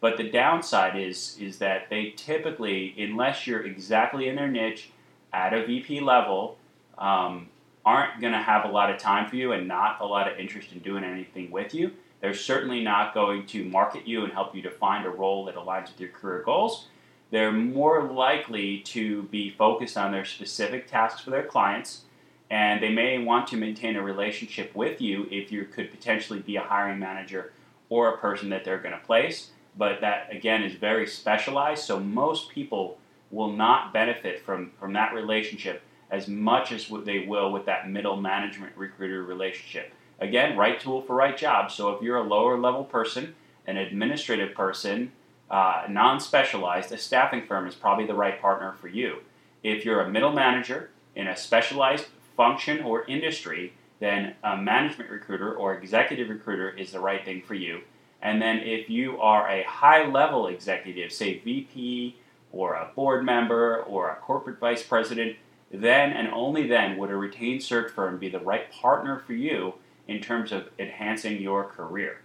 But 0.00 0.16
the 0.16 0.28
downside 0.30 0.96
is 0.96 1.36
is 1.40 1.58
that 1.58 1.90
they 1.90 2.10
typically, 2.16 2.94
unless 2.98 3.46
you're 3.46 3.64
exactly 3.64 4.28
in 4.28 4.36
their 4.36 4.48
niche 4.48 4.90
at 5.32 5.52
a 5.52 5.66
VP 5.66 6.00
level, 6.00 6.56
um, 6.96 7.48
aren't 7.84 8.20
going 8.20 8.32
to 8.32 8.38
have 8.42 8.64
a 8.64 8.68
lot 8.68 8.90
of 8.90 8.98
time 8.98 9.28
for 9.28 9.36
you 9.36 9.52
and 9.52 9.66
not 9.66 10.00
a 10.00 10.06
lot 10.06 10.30
of 10.30 10.38
interest 10.38 10.72
in 10.72 10.78
doing 10.80 11.04
anything 11.04 11.50
with 11.50 11.74
you. 11.74 11.92
They're 12.20 12.34
certainly 12.34 12.82
not 12.82 13.14
going 13.14 13.46
to 13.46 13.64
market 13.64 14.06
you 14.06 14.24
and 14.24 14.32
help 14.32 14.54
you 14.54 14.62
to 14.62 14.70
find 14.70 15.06
a 15.06 15.10
role 15.10 15.44
that 15.44 15.54
aligns 15.54 15.88
with 15.88 16.00
your 16.00 16.10
career 16.10 16.42
goals. 16.44 16.88
They're 17.30 17.52
more 17.52 18.02
likely 18.02 18.80
to 18.80 19.24
be 19.24 19.50
focused 19.50 19.96
on 19.96 20.12
their 20.12 20.24
specific 20.24 20.88
tasks 20.88 21.20
for 21.20 21.30
their 21.30 21.44
clients, 21.44 22.02
and 22.50 22.82
they 22.82 22.88
may 22.88 23.18
want 23.18 23.46
to 23.48 23.56
maintain 23.56 23.96
a 23.96 24.02
relationship 24.02 24.74
with 24.74 25.00
you 25.00 25.28
if 25.30 25.52
you 25.52 25.64
could 25.64 25.90
potentially 25.90 26.40
be 26.40 26.56
a 26.56 26.62
hiring 26.62 26.98
manager 26.98 27.52
or 27.90 28.08
a 28.08 28.18
person 28.18 28.48
that 28.48 28.64
they're 28.64 28.78
going 28.78 28.98
to 28.98 29.06
place 29.06 29.50
but 29.78 30.00
that 30.00 30.28
again 30.34 30.64
is 30.64 30.74
very 30.74 31.06
specialized. 31.06 31.84
So 31.84 32.00
most 32.00 32.50
people 32.50 32.98
will 33.30 33.52
not 33.52 33.92
benefit 33.92 34.44
from 34.44 34.72
from 34.78 34.92
that 34.94 35.14
relationship 35.14 35.82
as 36.10 36.26
much 36.26 36.72
as 36.72 36.90
they 37.04 37.20
will 37.20 37.52
with 37.52 37.66
that 37.66 37.88
middle 37.88 38.16
management 38.16 38.76
recruiter 38.76 39.22
relationship. 39.22 39.92
Again, 40.20 40.56
right 40.56 40.80
tool 40.80 41.02
for 41.02 41.14
right 41.14 41.36
job. 41.36 41.70
So 41.70 41.90
if 41.90 42.02
you're 42.02 42.16
a 42.16 42.22
lower 42.22 42.58
level 42.58 42.84
person, 42.84 43.34
an 43.66 43.76
administrative 43.76 44.54
person, 44.54 45.12
uh, 45.50 45.84
non 45.88 46.20
specialized, 46.20 46.92
a 46.92 46.98
staffing 46.98 47.46
firm 47.46 47.66
is 47.66 47.74
probably 47.74 48.06
the 48.06 48.14
right 48.14 48.40
partner 48.40 48.72
for 48.72 48.88
you. 48.88 49.18
If 49.62 49.84
you're 49.84 50.00
a 50.00 50.10
middle 50.10 50.32
manager 50.32 50.90
in 51.14 51.26
a 51.26 51.36
specialized 51.36 52.06
function 52.36 52.82
or 52.82 53.04
industry, 53.06 53.72
then 54.00 54.34
a 54.42 54.56
management 54.56 55.10
recruiter 55.10 55.54
or 55.54 55.74
executive 55.74 56.28
recruiter 56.28 56.70
is 56.70 56.92
the 56.92 57.00
right 57.00 57.24
thing 57.24 57.42
for 57.42 57.54
you. 57.54 57.80
And 58.20 58.42
then 58.42 58.58
if 58.58 58.90
you 58.90 59.20
are 59.20 59.48
a 59.48 59.62
high 59.64 60.04
level 60.04 60.48
executive, 60.48 61.12
say 61.12 61.38
VP 61.38 62.16
or 62.52 62.74
a 62.74 62.90
board 62.94 63.24
member 63.24 63.82
or 63.82 64.10
a 64.10 64.16
corporate 64.16 64.58
vice 64.58 64.82
president, 64.82 65.36
then 65.70 66.12
and 66.12 66.28
only 66.28 66.66
then 66.66 66.96
would 66.96 67.10
a 67.10 67.16
retained 67.16 67.62
search 67.62 67.92
firm 67.92 68.18
be 68.18 68.28
the 68.28 68.40
right 68.40 68.72
partner 68.72 69.18
for 69.18 69.34
you 69.34 69.74
in 70.08 70.20
terms 70.20 70.50
of 70.50 70.68
enhancing 70.78 71.40
your 71.40 71.64
career. 71.64 72.22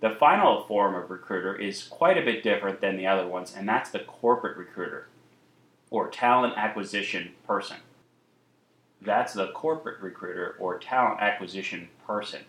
The 0.00 0.10
final 0.10 0.64
form 0.64 0.94
of 0.94 1.10
recruiter 1.10 1.54
is 1.54 1.84
quite 1.84 2.18
a 2.18 2.24
bit 2.24 2.42
different 2.42 2.80
than 2.80 2.96
the 2.96 3.06
other 3.06 3.26
ones, 3.26 3.54
and 3.56 3.68
that's 3.68 3.90
the 3.90 4.00
corporate 4.00 4.56
recruiter 4.56 5.06
or 5.90 6.08
talent 6.08 6.54
acquisition 6.56 7.30
person. 7.46 7.76
That's 9.00 9.34
the 9.34 9.48
corporate 9.48 10.00
recruiter 10.00 10.56
or 10.58 10.78
talent 10.78 11.20
acquisition 11.20 11.88
person 12.06 12.42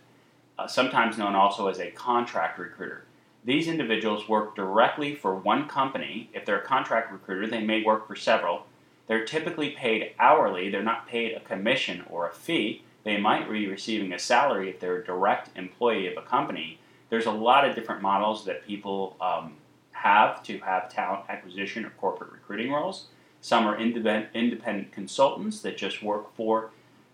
uh, 0.57 0.67
sometimes 0.67 1.17
known 1.17 1.35
also 1.35 1.67
as 1.67 1.79
a 1.79 1.91
contract 1.91 2.57
recruiter. 2.59 3.03
These 3.43 3.67
individuals 3.67 4.27
work 4.27 4.55
directly 4.55 5.15
for 5.15 5.35
one 5.35 5.67
company. 5.67 6.29
If 6.33 6.45
they're 6.45 6.59
a 6.59 6.65
contract 6.65 7.11
recruiter, 7.11 7.47
they 7.47 7.63
may 7.63 7.83
work 7.83 8.07
for 8.07 8.15
several. 8.15 8.65
They're 9.07 9.25
typically 9.25 9.69
paid 9.69 10.13
hourly, 10.19 10.69
they're 10.69 10.83
not 10.83 11.07
paid 11.07 11.33
a 11.33 11.39
commission 11.39 12.03
or 12.09 12.27
a 12.27 12.33
fee. 12.33 12.83
They 13.07 13.15
might 13.15 13.49
be 13.49 13.67
receiving 13.67 14.11
a 14.11 14.19
salary 14.19 14.69
if 14.69 14.81
they're 14.81 14.97
a 14.97 15.05
direct 15.05 15.57
employee 15.57 16.07
of 16.07 16.21
a 16.21 16.27
company. 16.27 16.77
There's 17.09 17.25
a 17.25 17.31
lot 17.31 17.65
of 17.65 17.73
different 17.73 18.01
models 18.01 18.43
that 18.43 18.67
people 18.67 19.15
um, 19.21 19.53
have 19.91 20.43
to 20.43 20.57
have 20.59 20.91
talent 20.91 21.23
acquisition 21.29 21.85
or 21.85 21.91
corporate 21.91 22.33
recruiting 22.33 22.69
roles. 22.69 23.05
Some 23.39 23.65
are 23.65 23.79
independent 23.79 24.91
consultants 24.91 25.61
that 25.61 25.77
just 25.77 26.03
work 26.03 26.35
for 26.35 26.71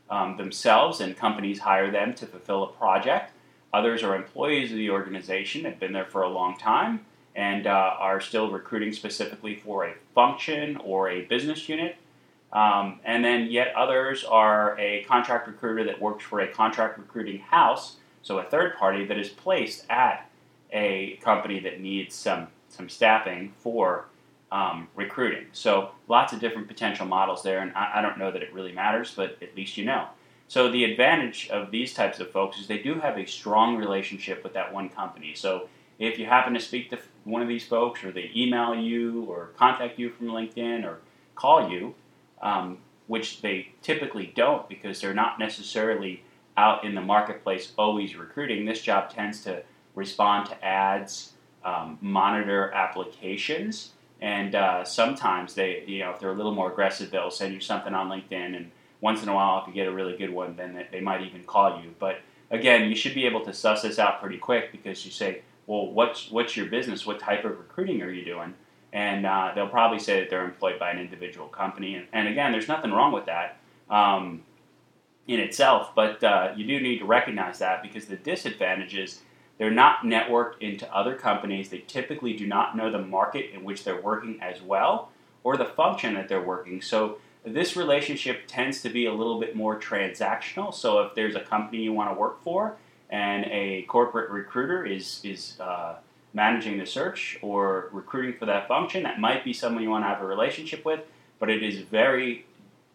um, 0.10 0.36
themselves 0.38 1.00
and 1.00 1.16
companies 1.16 1.60
hire 1.60 1.92
them 1.92 2.16
to 2.16 2.26
fulfill 2.26 2.64
a 2.64 2.72
project. 2.72 3.32
Others 3.72 4.02
are 4.02 4.16
employees 4.16 4.72
of 4.72 4.78
the 4.78 4.90
organization, 4.90 5.64
have 5.66 5.80
been 5.80 5.94
there 5.94 6.06
for 6.06 6.24
a 6.24 6.28
long 6.28 6.58
time, 6.58 7.06
and 7.36 7.68
uh, 7.68 7.94
are 8.00 8.20
still 8.20 8.50
recruiting 8.50 8.94
specifically 8.94 9.58
for 9.58 9.86
a 9.86 9.94
function 10.16 10.76
or 10.78 11.08
a 11.08 11.26
business 11.26 11.70
unit. 11.70 11.98
Um, 12.54 13.00
and 13.04 13.26
then 13.26 13.48
yet 13.48 13.74
others 13.76 14.24
are 14.24 14.80
a 14.80 15.04
contract 15.06 15.48
recruiter 15.48 15.84
that 15.86 16.00
works 16.00 16.24
for 16.24 16.40
a 16.40 16.48
contract 16.48 17.00
recruiting 17.00 17.40
house, 17.40 17.96
so 18.22 18.38
a 18.38 18.44
third 18.44 18.78
party 18.78 19.06
that 19.06 19.18
is 19.18 19.30
placed 19.30 19.86
at 19.90 20.30
a 20.72 21.20
company 21.24 21.60
that 21.60 21.82
needs 21.82 22.16
some 22.16 22.48
some 22.70 22.90
staffing 22.90 23.54
for 23.60 24.06
um, 24.52 24.88
recruiting. 24.96 25.46
So 25.52 25.92
lots 26.08 26.34
of 26.34 26.40
different 26.40 26.68
potential 26.68 27.06
models 27.06 27.44
there, 27.44 27.60
and 27.60 27.72
I, 27.76 27.94
I, 27.96 28.02
don't 28.02 28.18
know 28.18 28.32
that 28.32 28.42
it 28.42 28.52
really 28.52 28.72
matters, 28.72 29.14
but 29.16 29.38
at 29.42 29.56
least 29.56 29.78
you 29.78 29.86
know. 29.86 30.08
So 30.48 30.72
the 30.72 30.84
advantage 30.84 31.50
of 31.50 31.70
these 31.70 31.94
types 31.94 32.20
of 32.20 32.32
folks 32.32 32.60
is 32.60 32.68
they 32.68 32.80
do 32.80 33.00
have 33.00 33.18
a 33.18 33.26
strong 33.26 33.78
relationship 33.78 34.44
with 34.44 34.54
that 34.54 34.74
one 34.74 34.90
company. 34.90 35.34
So 35.36 35.70
if 36.00 36.18
you 36.18 36.26
happen 36.26 36.54
to 36.54 36.60
speak 36.60 36.90
to 36.92 37.00
one 37.24 37.42
of 37.42 37.48
these 37.48 37.66
folks, 37.66 38.04
or 38.04 38.12
they 38.12 38.32
email 38.36 38.76
you, 38.76 39.26
or 39.26 39.50
contact 39.58 39.98
you 39.98 40.10
from 40.12 40.28
LinkedIn, 40.28 40.84
or 40.84 41.00
call 41.36 41.70
you, 41.70 41.96
um, 42.44 42.78
which 43.08 43.42
they 43.42 43.70
typically 43.82 44.32
don't 44.36 44.70
because 44.70 45.02
they're 45.02 45.14
not 45.14 45.40
necessarily 45.40 46.24
out 46.56 46.84
in 46.84 46.94
the 46.94 47.02
marketplace 47.02 47.72
always 47.78 48.16
recruiting. 48.16 48.66
This 48.66 48.82
job 48.82 49.10
tends 49.10 49.44
to 49.46 49.64
respond 49.96 50.48
to 50.50 50.64
ads, 50.64 51.34
um, 51.66 51.98
monitor 52.02 52.72
applications, 52.72 53.94
and 54.22 54.54
uh, 54.56 54.86
sometimes 54.86 55.56
they, 55.56 55.84
you 55.88 56.00
know, 56.00 56.12
if 56.12 56.20
they're 56.20 56.32
a 56.32 56.36
little 56.36 56.54
more 56.54 56.72
aggressive, 56.72 57.10
they'll 57.10 57.32
send 57.32 57.54
you 57.54 57.60
something 57.60 57.94
on 57.94 58.10
LinkedIn. 58.10 58.56
And 58.56 58.72
once 59.02 59.24
in 59.24 59.30
a 59.30 59.34
while, 59.34 59.62
if 59.62 59.68
you 59.68 59.74
get 59.74 59.88
a 59.88 59.92
really 59.92 60.16
good 60.16 60.30
one, 60.30 60.56
then 60.56 60.86
they 60.92 61.02
might 61.02 61.22
even 61.24 61.44
call 61.44 61.82
you. 61.82 61.94
But 62.00 62.20
again, 62.52 62.88
you 62.88 62.96
should 62.96 63.16
be 63.16 63.26
able 63.26 63.44
to 63.46 63.54
suss 63.54 63.82
this 63.82 64.00
out 64.00 64.22
pretty 64.22 64.38
quick 64.38 64.72
because 64.72 65.06
you 65.06 65.12
say, 65.12 65.42
well, 65.68 65.92
what's 65.92 66.30
what's 66.30 66.56
your 66.56 66.68
business? 66.68 67.06
What 67.06 67.20
type 67.20 67.46
of 67.46 67.58
recruiting 67.58 68.02
are 68.02 68.12
you 68.12 68.24
doing? 68.24 68.54
And 68.94 69.26
uh, 69.26 69.52
they'll 69.56 69.68
probably 69.68 70.00
say 70.00 70.20
that 70.20 70.30
they're 70.30 70.46
employed 70.46 70.80
by 70.80 70.92
an 70.92 71.00
individual 71.00 71.48
company. 71.48 71.96
And, 71.96 72.08
and 72.14 72.28
again, 72.28 72.52
there's 72.52 72.68
nothing 72.68 72.92
wrong 72.92 73.12
with 73.12 73.26
that 73.26 73.58
um, 73.90 74.44
in 75.28 75.40
itself, 75.40 75.94
but 75.96 76.24
uh, 76.24 76.54
you 76.56 76.66
do 76.66 76.80
need 76.80 77.00
to 77.00 77.06
recognize 77.06 77.60
that 77.60 77.82
because 77.82 78.06
the 78.06 78.16
disadvantage 78.16 78.96
is 78.96 79.22
they're 79.58 79.72
not 79.72 80.04
networked 80.04 80.62
into 80.62 80.92
other 80.96 81.16
companies. 81.16 81.70
They 81.70 81.80
typically 81.80 82.34
do 82.34 82.46
not 82.46 82.78
know 82.78 82.92
the 82.92 83.00
market 83.00 83.52
in 83.52 83.64
which 83.64 83.84
they're 83.84 84.02
working 84.02 84.40
as 84.42 84.62
well 84.62 85.10
or 85.44 85.58
the 85.58 85.66
function 85.66 86.14
that 86.14 86.30
they're 86.30 86.42
working. 86.42 86.82
So 86.82 87.18
this 87.46 87.76
relationship 87.76 88.44
tends 88.48 88.82
to 88.84 88.90
be 88.90 89.06
a 89.06 89.14
little 89.14 89.40
bit 89.40 89.56
more 89.56 89.80
transactional. 89.80 90.74
So 90.74 91.00
if 91.02 91.16
there's 91.16 91.36
a 91.36 91.42
company 91.42 91.84
you 91.84 91.94
want 91.94 92.10
to 92.12 92.20
work 92.20 92.44
for 92.44 92.78
and 93.10 93.46
a 93.46 93.84
corporate 93.84 94.30
recruiter 94.30 94.86
is 94.86 95.22
is 95.24 95.60
uh, 95.60 95.96
managing 96.34 96.78
the 96.80 96.86
search 96.86 97.38
or 97.42 97.90
recruiting 97.92 98.38
for 98.38 98.46
that 98.46 98.68
function, 98.68 99.04
that 99.04 99.20
might 99.20 99.44
be 99.44 99.54
someone 99.54 99.84
you 99.84 99.90
want 99.90 100.04
to 100.04 100.08
have 100.08 100.22
a 100.22 100.26
relationship 100.26 100.84
with, 100.84 101.02
but 101.40 101.50
it 101.50 101.62
is 101.62 101.82
very 101.82 102.46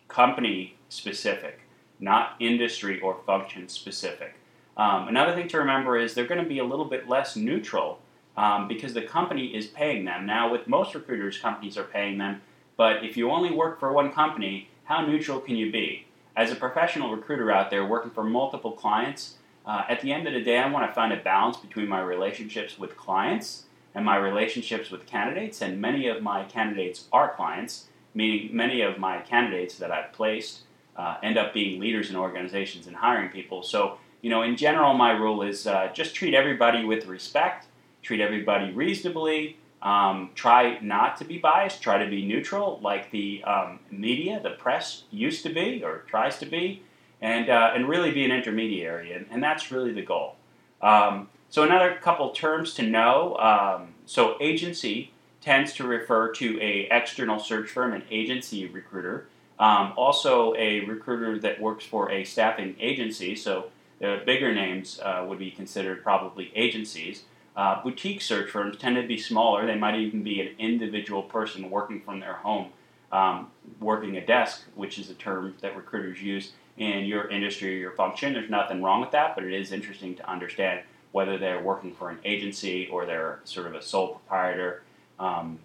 company 0.08 0.76
specific, 0.88 1.60
not 2.00 2.34
industry 2.40 3.00
or 3.00 3.18
function 3.26 3.68
specific. 3.68 4.34
Um, 4.76 5.08
another 5.08 5.34
thing 5.34 5.48
to 5.48 5.58
remember 5.58 5.96
is 5.96 6.14
they're 6.14 6.26
going 6.26 6.42
to 6.42 6.48
be 6.48 6.58
a 6.58 6.64
little 6.64 6.84
bit 6.84 7.08
less 7.08 7.36
neutral 7.36 8.00
um, 8.36 8.68
because 8.68 8.94
the 8.94 9.02
company 9.02 9.54
is 9.54 9.66
paying 9.66 10.04
them. 10.04 10.24
Now, 10.24 10.50
with 10.50 10.68
most 10.68 10.94
recruiters, 10.94 11.38
companies 11.38 11.76
are 11.76 11.84
paying 11.84 12.18
them, 12.18 12.40
but 12.76 13.04
if 13.04 13.16
you 13.16 13.30
only 13.30 13.50
work 13.50 13.80
for 13.80 13.92
one 13.92 14.12
company, 14.12 14.68
how 14.84 15.04
neutral 15.04 15.40
can 15.40 15.56
you 15.56 15.70
be? 15.70 16.06
As 16.36 16.52
a 16.52 16.54
professional 16.54 17.14
recruiter 17.14 17.50
out 17.50 17.70
there 17.70 17.84
working 17.84 18.12
for 18.12 18.22
multiple 18.22 18.72
clients, 18.72 19.34
uh, 19.66 19.84
at 19.88 20.00
the 20.00 20.12
end 20.12 20.26
of 20.26 20.32
the 20.32 20.42
day, 20.42 20.58
I 20.58 20.70
want 20.70 20.88
to 20.88 20.94
find 20.94 21.12
a 21.12 21.16
balance 21.16 21.56
between 21.56 21.88
my 21.88 22.00
relationships 22.00 22.78
with 22.78 22.96
clients 22.96 23.64
and 23.94 24.04
my 24.04 24.16
relationships 24.16 24.90
with 24.90 25.06
candidates, 25.06 25.60
and 25.60 25.80
many 25.80 26.08
of 26.08 26.22
my 26.22 26.44
candidates 26.44 27.06
are 27.12 27.34
clients, 27.34 27.88
meaning 28.14 28.54
many 28.54 28.80
of 28.80 28.98
my 28.98 29.20
candidates 29.20 29.76
that 29.78 29.90
I've 29.90 30.12
placed 30.12 30.60
uh, 30.96 31.16
end 31.22 31.38
up 31.38 31.52
being 31.52 31.80
leaders 31.80 32.10
in 32.10 32.16
organizations 32.16 32.86
and 32.86 32.96
hiring 32.96 33.30
people. 33.30 33.62
So 33.62 33.98
you 34.22 34.30
know, 34.30 34.42
in 34.42 34.56
general, 34.56 34.94
my 34.94 35.12
rule 35.12 35.42
is 35.42 35.66
uh, 35.66 35.90
just 35.92 36.14
treat 36.14 36.34
everybody 36.34 36.84
with 36.84 37.06
respect, 37.06 37.66
treat 38.02 38.20
everybody 38.20 38.72
reasonably, 38.72 39.58
um, 39.80 40.30
try 40.34 40.78
not 40.80 41.16
to 41.18 41.24
be 41.24 41.38
biased, 41.38 41.80
try 41.80 42.02
to 42.02 42.10
be 42.10 42.26
neutral, 42.26 42.80
like 42.82 43.10
the 43.12 43.44
um, 43.44 43.78
media, 43.90 44.40
the 44.42 44.50
press 44.50 45.04
used 45.10 45.44
to 45.44 45.50
be 45.50 45.84
or 45.84 46.04
tries 46.08 46.38
to 46.38 46.46
be, 46.46 46.82
and, 47.20 47.50
uh, 47.50 47.72
and 47.74 47.88
really 47.88 48.10
be 48.10 48.24
an 48.24 48.30
intermediary, 48.30 49.12
and, 49.12 49.26
and 49.30 49.42
that's 49.42 49.70
really 49.70 49.92
the 49.92 50.02
goal. 50.02 50.36
Um, 50.80 51.28
so, 51.50 51.62
another 51.62 51.98
couple 52.00 52.30
terms 52.30 52.74
to 52.74 52.82
know. 52.82 53.36
Um, 53.36 53.94
so, 54.06 54.36
agency 54.40 55.12
tends 55.40 55.72
to 55.74 55.86
refer 55.86 56.30
to 56.32 56.60
a 56.60 56.88
external 56.90 57.38
search 57.38 57.70
firm, 57.70 57.94
an 57.94 58.02
agency 58.10 58.66
recruiter. 58.66 59.26
Um, 59.58 59.92
also, 59.96 60.54
a 60.56 60.80
recruiter 60.80 61.38
that 61.40 61.60
works 61.60 61.84
for 61.84 62.10
a 62.10 62.24
staffing 62.24 62.76
agency. 62.78 63.34
So, 63.34 63.70
the 63.98 64.22
bigger 64.24 64.54
names 64.54 65.00
uh, 65.02 65.24
would 65.26 65.38
be 65.38 65.50
considered 65.50 66.02
probably 66.02 66.52
agencies. 66.54 67.24
Uh, 67.56 67.82
boutique 67.82 68.20
search 68.20 68.50
firms 68.50 68.76
tend 68.76 68.94
to 68.94 69.02
be 69.02 69.18
smaller. 69.18 69.66
They 69.66 69.74
might 69.74 69.98
even 69.98 70.22
be 70.22 70.40
an 70.40 70.54
individual 70.58 71.22
person 71.22 71.70
working 71.70 72.00
from 72.02 72.20
their 72.20 72.34
home, 72.34 72.68
um, 73.10 73.50
working 73.80 74.16
a 74.16 74.24
desk, 74.24 74.62
which 74.76 74.96
is 74.98 75.10
a 75.10 75.14
term 75.14 75.56
that 75.60 75.76
recruiters 75.76 76.22
use 76.22 76.52
in 76.78 77.04
your 77.04 77.28
industry 77.28 77.74
or 77.74 77.78
your 77.78 77.92
function. 77.92 78.32
There's 78.32 78.50
nothing 78.50 78.82
wrong 78.82 79.00
with 79.00 79.10
that, 79.12 79.34
but 79.34 79.44
it 79.44 79.52
is 79.52 79.72
interesting 79.72 80.14
to 80.16 80.30
understand 80.30 80.80
whether 81.12 81.38
they're 81.38 81.62
working 81.62 81.94
for 81.94 82.10
an 82.10 82.18
agency 82.24 82.88
or 82.88 83.06
they're 83.06 83.40
sort 83.44 83.66
of 83.66 83.74
a 83.74 83.82
sole 83.82 84.08
proprietor. 84.08 84.82
Um, 85.18 85.58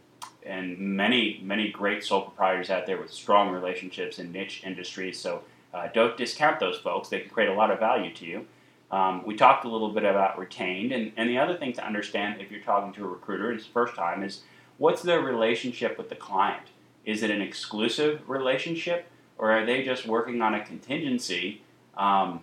and 0.46 0.78
many, 0.78 1.40
many 1.44 1.70
great 1.70 2.04
sole 2.04 2.22
proprietors 2.22 2.70
out 2.70 2.86
there 2.86 3.00
with 3.00 3.12
strong 3.12 3.52
relationships 3.52 4.20
in 4.20 4.32
niche 4.32 4.62
industries. 4.66 5.20
So 5.20 5.44
uh, 5.74 5.88
don't 5.94 6.18
discount 6.18 6.60
those 6.60 6.78
folks. 6.78 7.10
They 7.10 7.22
can 7.22 7.30
create 7.30 7.50
a 7.50 7.54
lot 7.54 7.72
of 7.72 7.80
value 7.80 8.14
to 8.14 8.26
you. 8.26 8.46
Um, 8.92 9.24
we 9.26 9.36
talked 9.36 9.66
a 9.66 9.70
little 9.70 9.90
bit 9.90 10.04
about 10.04 10.38
retained, 10.38 10.92
and, 10.92 11.14
and 11.18 11.28
the 11.28 11.40
other 11.40 11.58
thing 11.58 11.74
to 11.74 11.86
understand 11.86 12.40
if 12.40 12.52
you're 12.52 12.62
talking 12.62 12.94
to 12.94 13.06
a 13.06 13.08
recruiter 13.08 13.52
it's 13.52 13.66
the 13.66 13.72
first 13.72 13.96
time 13.96 14.24
is 14.24 14.42
what's 14.78 15.02
their 15.02 15.20
relationship 15.20 15.98
with 15.98 16.10
the 16.10 16.16
client? 16.16 16.68
Is 17.04 17.24
it 17.24 17.32
an 17.32 17.42
exclusive 17.42 18.22
relationship, 18.30 19.08
or 19.44 19.52
are 19.52 19.66
they 19.66 19.84
just 19.84 20.08
working 20.08 20.42
on 20.42 20.54
a 20.54 20.64
contingency? 20.64 21.62
Um, 21.98 22.40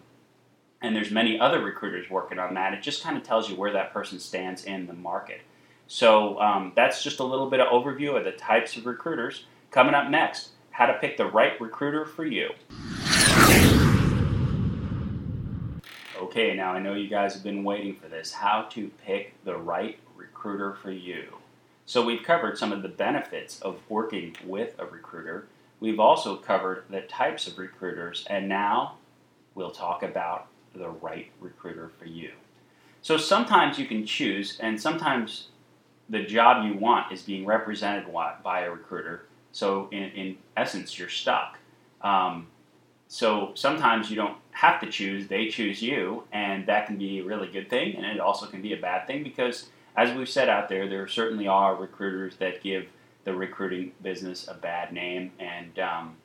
and 0.82 0.94
there's 0.94 1.10
many 1.10 1.40
other 1.40 1.64
recruiters 1.64 2.10
working 2.10 2.38
on 2.38 2.52
that. 2.52 2.74
It 2.74 2.82
just 2.82 3.02
kind 3.02 3.16
of 3.16 3.22
tells 3.22 3.48
you 3.48 3.56
where 3.56 3.72
that 3.72 3.94
person 3.94 4.18
stands 4.18 4.64
in 4.64 4.86
the 4.86 4.92
market. 4.92 5.40
So 5.86 6.38
um, 6.38 6.72
that's 6.76 7.02
just 7.02 7.18
a 7.18 7.24
little 7.24 7.48
bit 7.48 7.58
of 7.58 7.68
overview 7.68 8.18
of 8.18 8.24
the 8.24 8.32
types 8.32 8.76
of 8.76 8.84
recruiters. 8.84 9.46
Coming 9.70 9.94
up 9.94 10.10
next, 10.10 10.50
how 10.72 10.84
to 10.84 10.92
pick 10.98 11.16
the 11.16 11.24
right 11.24 11.58
recruiter 11.58 12.04
for 12.04 12.26
you. 12.26 12.50
Okay, 16.20 16.54
now 16.54 16.74
I 16.74 16.80
know 16.80 16.92
you 16.92 17.08
guys 17.08 17.32
have 17.32 17.42
been 17.42 17.64
waiting 17.64 17.96
for 17.96 18.08
this 18.08 18.30
how 18.30 18.66
to 18.72 18.90
pick 19.06 19.42
the 19.44 19.56
right 19.56 19.98
recruiter 20.14 20.74
for 20.74 20.90
you. 20.90 21.38
So, 21.86 22.04
we've 22.04 22.22
covered 22.22 22.58
some 22.58 22.72
of 22.72 22.82
the 22.82 22.88
benefits 22.88 23.58
of 23.62 23.80
working 23.88 24.36
with 24.44 24.78
a 24.78 24.84
recruiter. 24.84 25.46
We've 25.80 26.00
also 26.00 26.36
covered 26.36 26.84
the 26.90 27.00
types 27.02 27.46
of 27.46 27.58
recruiters, 27.58 28.26
and 28.28 28.48
now 28.48 28.96
we'll 29.54 29.70
talk 29.70 30.02
about 30.02 30.46
the 30.74 30.90
right 30.90 31.30
recruiter 31.40 31.90
for 31.98 32.06
you. 32.06 32.30
So, 33.02 33.16
sometimes 33.16 33.78
you 33.78 33.86
can 33.86 34.04
choose, 34.04 34.58
and 34.60 34.80
sometimes 34.80 35.48
the 36.08 36.22
job 36.22 36.66
you 36.66 36.74
want 36.74 37.12
is 37.12 37.22
being 37.22 37.46
represented 37.46 38.12
by 38.44 38.60
a 38.60 38.70
recruiter. 38.70 39.26
So, 39.52 39.88
in, 39.90 40.10
in 40.10 40.36
essence, 40.56 40.98
you're 40.98 41.08
stuck. 41.08 41.58
Um, 42.02 42.46
so 43.10 43.50
sometimes 43.54 44.08
you 44.08 44.14
don't 44.14 44.36
have 44.52 44.80
to 44.80 44.88
choose, 44.88 45.26
they 45.26 45.48
choose 45.48 45.82
you, 45.82 46.22
and 46.30 46.64
that 46.66 46.86
can 46.86 46.96
be 46.96 47.18
a 47.18 47.24
really 47.24 47.48
good 47.48 47.68
thing, 47.68 47.96
and 47.96 48.06
it 48.06 48.20
also 48.20 48.46
can 48.46 48.62
be 48.62 48.72
a 48.72 48.76
bad 48.76 49.08
thing 49.08 49.24
because, 49.24 49.68
as 49.96 50.16
we've 50.16 50.28
said 50.28 50.48
out 50.48 50.68
there, 50.68 50.88
there 50.88 51.08
certainly 51.08 51.48
are 51.48 51.74
recruiters 51.74 52.36
that 52.36 52.62
give 52.62 52.86
the 53.24 53.34
recruiting 53.34 53.92
business 54.02 54.48
a 54.48 54.54
bad 54.54 54.92
name. 54.92 55.32
And, 55.38 55.78
um, 55.78 56.16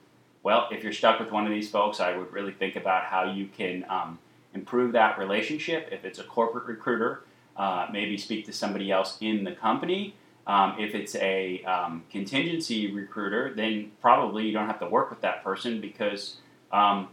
well, 0.44 0.68
if 0.72 0.84
you're 0.84 0.94
stuck 0.94 1.20
with 1.20 1.32
one 1.32 1.46
of 1.46 1.52
these 1.52 1.70
folks, 1.70 2.00
I 2.00 2.16
would 2.16 2.32
really 2.32 2.54
think 2.54 2.76
about 2.76 3.06
how 3.06 3.32
you 3.32 3.48
can 3.48 3.86
um, 3.90 4.20
improve 4.54 4.94
that 4.94 5.18
relationship. 5.18 5.90
If 5.92 6.06
it's 6.06 6.20
a 6.20 6.24
corporate 6.24 6.66
recruiter, 6.66 7.24
uh, 7.58 7.88
maybe 7.92 8.18
speak 8.18 8.46
to 8.46 8.54
somebody 8.54 8.92
else 8.92 9.18
in 9.22 9.44
the 9.44 9.52
company. 9.54 10.16
Um, 10.48 10.76
if 10.78 10.94
it's 10.94 11.16
a 11.16 11.64
um, 11.64 12.04
contingency 12.12 12.92
recruiter, 12.92 13.54
then 13.56 13.92
probably 14.02 14.46
you 14.46 14.54
don't 14.54 14.68
have 14.68 14.80
to 14.80 14.88
work 14.88 15.10
with 15.10 15.22
that 15.22 15.44
person 15.44 15.82
because 15.82 16.38
um, 16.72 17.10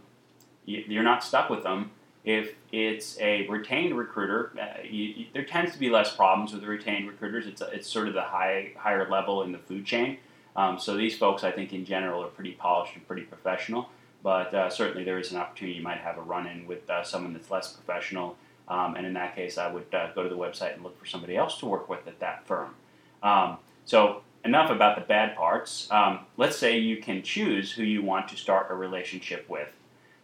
you're 0.65 1.03
not 1.03 1.23
stuck 1.23 1.49
with 1.49 1.63
them. 1.63 1.91
If 2.23 2.55
it's 2.71 3.19
a 3.19 3.47
retained 3.47 3.97
recruiter, 3.97 4.53
uh, 4.59 4.81
you, 4.83 5.03
you, 5.03 5.25
there 5.33 5.43
tends 5.43 5.73
to 5.73 5.79
be 5.79 5.89
less 5.89 6.15
problems 6.15 6.53
with 6.53 6.61
the 6.61 6.67
retained 6.67 7.07
recruiters. 7.07 7.47
It's, 7.47 7.61
it's 7.61 7.89
sort 7.89 8.07
of 8.07 8.13
the 8.13 8.21
high, 8.21 8.71
higher 8.77 9.09
level 9.09 9.43
in 9.43 9.51
the 9.51 9.57
food 9.57 9.85
chain. 9.85 10.17
Um, 10.55 10.79
so 10.79 10.95
these 10.95 11.17
folks, 11.17 11.43
I 11.43 11.51
think, 11.51 11.73
in 11.73 11.83
general, 11.83 12.23
are 12.23 12.27
pretty 12.27 12.53
polished 12.53 12.95
and 12.95 13.05
pretty 13.05 13.23
professional. 13.23 13.89
But 14.21 14.53
uh, 14.53 14.69
certainly, 14.69 15.03
there 15.03 15.19
is 15.19 15.31
an 15.31 15.37
opportunity 15.37 15.77
you 15.77 15.83
might 15.83 15.97
have 15.97 16.17
a 16.17 16.21
run-in 16.21 16.65
with 16.65 16.89
uh, 16.89 17.03
someone 17.03 17.33
that's 17.33 17.51
less 17.51 17.73
professional. 17.73 18.37
Um, 18.69 18.95
and 18.95 19.05
in 19.05 19.13
that 19.13 19.35
case, 19.35 19.57
I 19.57 19.69
would 19.69 19.93
uh, 19.93 20.13
go 20.13 20.23
to 20.23 20.29
the 20.29 20.37
website 20.37 20.75
and 20.75 20.83
look 20.83 20.97
for 20.97 21.05
somebody 21.05 21.35
else 21.35 21.57
to 21.59 21.65
work 21.65 21.89
with 21.89 22.07
at 22.07 22.19
that 22.21 22.47
firm. 22.47 22.75
Um, 23.21 23.57
so 23.83 24.21
enough 24.45 24.69
about 24.69 24.95
the 24.95 25.01
bad 25.01 25.35
parts. 25.35 25.91
Um, 25.91 26.19
let's 26.37 26.55
say 26.55 26.77
you 26.77 26.97
can 26.97 27.21
choose 27.21 27.73
who 27.73 27.83
you 27.83 28.01
want 28.01 28.29
to 28.29 28.37
start 28.37 28.67
a 28.69 28.75
relationship 28.75 29.49
with. 29.49 29.67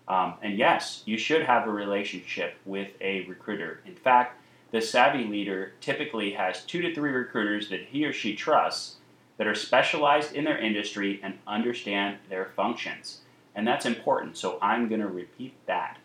Um, 0.09 0.33
and 0.41 0.57
yes, 0.57 1.03
you 1.05 1.17
should 1.17 1.43
have 1.43 1.67
a 1.67 1.71
relationship 1.71 2.55
with 2.65 2.91
a 2.99 3.25
recruiter. 3.25 3.81
In 3.85 3.95
fact, 3.95 4.41
the 4.71 4.81
savvy 4.81 5.23
leader 5.23 5.73
typically 5.81 6.31
has 6.31 6.65
two 6.65 6.81
to 6.81 6.93
three 6.93 7.11
recruiters 7.11 7.69
that 7.69 7.85
he 7.85 8.03
or 8.05 8.11
she 8.11 8.35
trusts 8.35 8.95
that 9.37 9.47
are 9.47 9.55
specialized 9.55 10.33
in 10.33 10.43
their 10.43 10.57
industry 10.57 11.19
and 11.23 11.37
understand 11.47 12.17
their 12.27 12.45
functions. 12.55 13.21
And 13.55 13.67
that's 13.67 13.85
important, 13.85 14.37
so 14.37 14.59
I'm 14.61 14.89
going 14.89 15.01
to 15.01 15.07
repeat 15.07 15.53
that. 15.65 15.97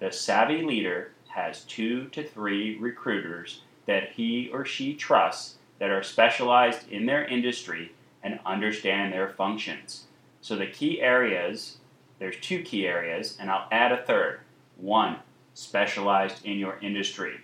The 0.00 0.12
savvy 0.12 0.62
leader 0.62 1.12
has 1.28 1.64
two 1.64 2.08
to 2.08 2.22
three 2.22 2.76
recruiters 2.78 3.62
that 3.86 4.12
he 4.12 4.50
or 4.52 4.64
she 4.64 4.94
trusts 4.94 5.56
that 5.78 5.90
are 5.90 6.02
specialized 6.02 6.88
in 6.90 7.06
their 7.06 7.24
industry 7.24 7.92
and 8.22 8.38
understand 8.46 9.12
their 9.12 9.28
functions. 9.28 10.04
So 10.40 10.56
the 10.56 10.66
key 10.66 11.00
areas, 11.00 11.78
there's 12.18 12.36
two 12.40 12.62
key 12.62 12.86
areas, 12.86 13.36
and 13.40 13.50
I'll 13.50 13.68
add 13.70 13.92
a 13.92 14.02
third. 14.02 14.40
One, 14.76 15.18
specialized 15.54 16.44
in 16.44 16.58
your 16.58 16.78
industry. 16.80 17.40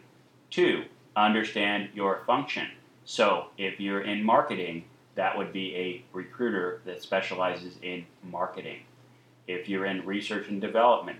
Two, 0.50 0.84
understand 1.16 1.90
your 1.94 2.22
function. 2.26 2.68
So 3.04 3.46
if 3.58 3.80
you're 3.80 4.02
in 4.02 4.24
marketing, 4.24 4.84
that 5.14 5.36
would 5.36 5.52
be 5.52 5.74
a 5.76 6.04
recruiter 6.12 6.80
that 6.84 7.02
specializes 7.02 7.76
in 7.82 8.06
marketing. 8.22 8.80
If 9.46 9.68
you're 9.68 9.86
in 9.86 10.06
research 10.06 10.48
and 10.48 10.60
development, 10.60 11.18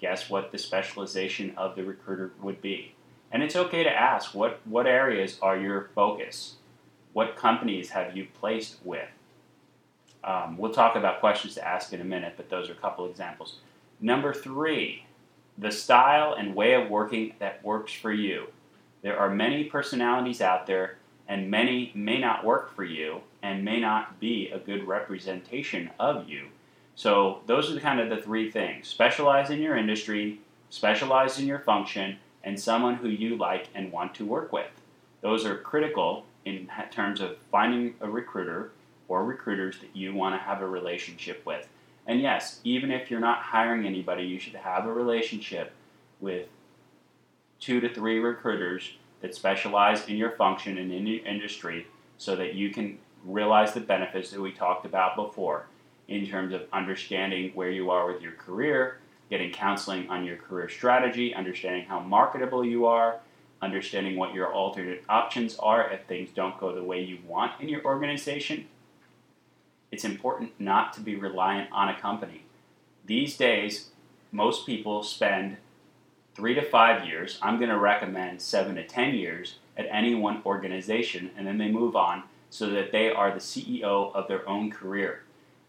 guess 0.00 0.30
what 0.30 0.52
the 0.52 0.58
specialization 0.58 1.52
of 1.56 1.74
the 1.74 1.84
recruiter 1.84 2.32
would 2.40 2.62
be? 2.62 2.94
And 3.30 3.42
it's 3.42 3.56
okay 3.56 3.82
to 3.82 3.90
ask 3.90 4.34
what, 4.34 4.60
what 4.64 4.86
areas 4.86 5.38
are 5.42 5.56
your 5.56 5.90
focus? 5.94 6.56
What 7.12 7.36
companies 7.36 7.90
have 7.90 8.16
you 8.16 8.26
placed 8.38 8.76
with? 8.84 9.08
Um, 10.24 10.56
we'll 10.56 10.72
talk 10.72 10.96
about 10.96 11.20
questions 11.20 11.54
to 11.54 11.66
ask 11.66 11.92
in 11.92 12.00
a 12.00 12.04
minute, 12.04 12.34
but 12.36 12.48
those 12.48 12.68
are 12.68 12.72
a 12.72 12.76
couple 12.76 13.06
examples. 13.06 13.56
Number 14.00 14.32
three, 14.32 15.06
the 15.58 15.70
style 15.70 16.34
and 16.34 16.54
way 16.54 16.74
of 16.74 16.88
working 16.88 17.34
that 17.38 17.64
works 17.64 17.92
for 17.92 18.12
you. 18.12 18.46
There 19.02 19.18
are 19.18 19.30
many 19.30 19.64
personalities 19.64 20.40
out 20.40 20.66
there, 20.66 20.98
and 21.28 21.50
many 21.50 21.92
may 21.94 22.18
not 22.18 22.44
work 22.44 22.74
for 22.74 22.84
you 22.84 23.22
and 23.42 23.64
may 23.64 23.80
not 23.80 24.20
be 24.20 24.48
a 24.48 24.58
good 24.58 24.86
representation 24.86 25.90
of 25.98 26.28
you. 26.28 26.46
So 26.94 27.40
those 27.46 27.74
are 27.74 27.80
kind 27.80 28.00
of 28.00 28.10
the 28.10 28.22
three 28.22 28.50
things: 28.50 28.86
specialize 28.86 29.50
in 29.50 29.60
your 29.60 29.76
industry, 29.76 30.40
specialize 30.70 31.38
in 31.38 31.46
your 31.46 31.58
function, 31.58 32.18
and 32.44 32.58
someone 32.58 32.96
who 32.96 33.08
you 33.08 33.36
like 33.36 33.68
and 33.74 33.92
want 33.92 34.14
to 34.16 34.26
work 34.26 34.52
with. 34.52 34.70
Those 35.20 35.44
are 35.44 35.56
critical 35.58 36.26
in 36.44 36.68
terms 36.90 37.20
of 37.20 37.38
finding 37.50 37.94
a 38.00 38.08
recruiter 38.08 38.72
or 39.08 39.24
recruiters 39.24 39.78
that 39.80 39.94
you 39.94 40.14
want 40.14 40.34
to 40.34 40.38
have 40.38 40.62
a 40.62 40.68
relationship 40.68 41.44
with. 41.44 41.68
And 42.06 42.20
yes, 42.20 42.60
even 42.64 42.90
if 42.90 43.10
you're 43.10 43.20
not 43.20 43.38
hiring 43.38 43.86
anybody, 43.86 44.24
you 44.24 44.38
should 44.38 44.54
have 44.54 44.86
a 44.86 44.92
relationship 44.92 45.72
with 46.20 46.48
two 47.60 47.80
to 47.80 47.92
three 47.92 48.18
recruiters 48.18 48.96
that 49.20 49.34
specialize 49.34 50.08
in 50.08 50.16
your 50.16 50.32
function 50.32 50.78
and 50.78 50.92
in 50.92 51.06
your 51.06 51.24
industry 51.24 51.86
so 52.18 52.34
that 52.36 52.54
you 52.54 52.70
can 52.70 52.98
realize 53.24 53.72
the 53.72 53.80
benefits 53.80 54.30
that 54.30 54.40
we 54.40 54.52
talked 54.52 54.84
about 54.84 55.14
before 55.14 55.66
in 56.08 56.26
terms 56.26 56.52
of 56.52 56.62
understanding 56.72 57.52
where 57.54 57.70
you 57.70 57.90
are 57.90 58.12
with 58.12 58.20
your 58.20 58.32
career, 58.32 58.98
getting 59.30 59.50
counseling 59.52 60.08
on 60.10 60.24
your 60.24 60.36
career 60.36 60.68
strategy, 60.68 61.34
understanding 61.34 61.84
how 61.84 62.00
marketable 62.00 62.64
you 62.64 62.86
are, 62.86 63.20
understanding 63.62 64.16
what 64.16 64.34
your 64.34 64.52
alternate 64.52 65.04
options 65.08 65.56
are 65.56 65.88
if 65.90 66.04
things 66.06 66.30
don't 66.34 66.58
go 66.58 66.74
the 66.74 66.82
way 66.82 67.00
you 67.00 67.18
want 67.26 67.52
in 67.60 67.68
your 67.68 67.84
organization. 67.84 68.66
It's 69.92 70.04
important 70.04 70.58
not 70.58 70.94
to 70.94 71.00
be 71.00 71.14
reliant 71.14 71.70
on 71.70 71.90
a 71.90 72.00
company. 72.00 72.46
These 73.04 73.36
days, 73.36 73.90
most 74.32 74.64
people 74.64 75.02
spend 75.02 75.58
three 76.34 76.54
to 76.54 76.62
five 76.62 77.06
years. 77.06 77.38
I'm 77.42 77.58
going 77.58 77.68
to 77.68 77.78
recommend 77.78 78.40
seven 78.40 78.76
to 78.76 78.86
ten 78.86 79.14
years 79.14 79.58
at 79.76 79.86
any 79.90 80.14
one 80.14 80.42
organization, 80.46 81.30
and 81.36 81.46
then 81.46 81.58
they 81.58 81.70
move 81.70 81.94
on 81.94 82.24
so 82.48 82.70
that 82.70 82.90
they 82.90 83.10
are 83.10 83.32
the 83.32 83.38
CEO 83.38 84.14
of 84.14 84.28
their 84.28 84.48
own 84.48 84.70
career. 84.70 85.24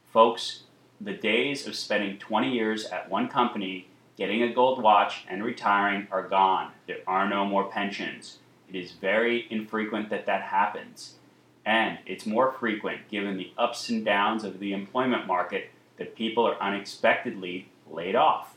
Folks, 0.05 0.63
the 1.01 1.13
days 1.13 1.67
of 1.67 1.75
spending 1.75 2.17
20 2.17 2.49
years 2.49 2.85
at 2.85 3.09
one 3.09 3.27
company, 3.27 3.89
getting 4.17 4.41
a 4.41 4.53
gold 4.53 4.81
watch, 4.81 5.25
and 5.27 5.43
retiring 5.43 6.07
are 6.11 6.27
gone. 6.27 6.71
There 6.87 6.99
are 7.07 7.27
no 7.27 7.45
more 7.45 7.69
pensions. 7.69 8.37
It 8.69 8.75
is 8.75 8.91
very 8.91 9.47
infrequent 9.49 10.09
that 10.11 10.25
that 10.27 10.43
happens. 10.43 11.15
And 11.65 11.99
it's 12.05 12.25
more 12.25 12.51
frequent 12.51 13.09
given 13.09 13.37
the 13.37 13.51
ups 13.57 13.89
and 13.89 14.03
downs 14.03 14.43
of 14.43 14.59
the 14.59 14.73
employment 14.73 15.27
market 15.27 15.69
that 15.97 16.15
people 16.15 16.45
are 16.45 16.61
unexpectedly 16.61 17.69
laid 17.89 18.15
off. 18.15 18.55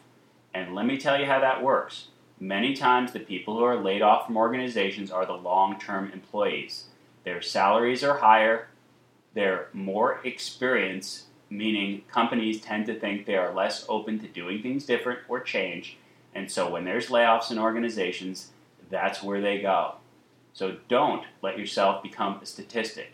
And 0.52 0.74
let 0.74 0.86
me 0.86 0.96
tell 0.96 1.18
you 1.18 1.26
how 1.26 1.40
that 1.40 1.62
works. 1.62 2.08
Many 2.38 2.74
times, 2.74 3.12
the 3.12 3.20
people 3.20 3.56
who 3.56 3.64
are 3.64 3.76
laid 3.76 4.02
off 4.02 4.26
from 4.26 4.36
organizations 4.36 5.10
are 5.10 5.24
the 5.24 5.32
long 5.32 5.78
term 5.78 6.10
employees. 6.12 6.84
Their 7.24 7.40
salaries 7.40 8.04
are 8.04 8.18
higher, 8.18 8.68
they're 9.34 9.68
more 9.72 10.20
experienced, 10.24 11.24
meaning 11.50 12.02
companies 12.10 12.60
tend 12.60 12.86
to 12.86 12.98
think 12.98 13.24
they 13.24 13.36
are 13.36 13.54
less 13.54 13.84
open 13.88 14.18
to 14.20 14.28
doing 14.28 14.62
things 14.62 14.84
different 14.84 15.20
or 15.28 15.40
change. 15.40 15.96
And 16.34 16.50
so, 16.50 16.70
when 16.70 16.84
there's 16.84 17.08
layoffs 17.08 17.50
in 17.50 17.58
organizations, 17.58 18.50
that's 18.90 19.22
where 19.22 19.40
they 19.40 19.60
go. 19.60 19.94
So, 20.56 20.78
don't 20.88 21.22
let 21.42 21.58
yourself 21.58 22.02
become 22.02 22.40
a 22.40 22.46
statistic. 22.46 23.12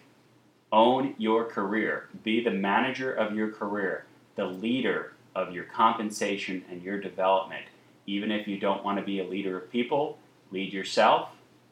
Own 0.70 1.16
your 1.18 1.44
career, 1.44 2.09
be 2.22 2.40
the 2.40 2.52
manager 2.52 3.12
of 3.12 3.35
your 3.35 3.50
career, 3.50 4.05
the 4.37 4.44
leader 4.44 5.14
of 5.35 5.52
your 5.52 5.64
compensation 5.64 6.64
and 6.70 6.85
your 6.85 7.00
development. 7.00 7.64
Even 8.07 8.31
if 8.31 8.46
you 8.46 8.61
don't 8.61 8.85
want 8.85 9.00
to 9.00 9.05
be 9.05 9.18
a 9.18 9.24
leader 9.24 9.57
of 9.59 9.72
people, 9.72 10.18
lead 10.52 10.72
yourself 10.72 11.31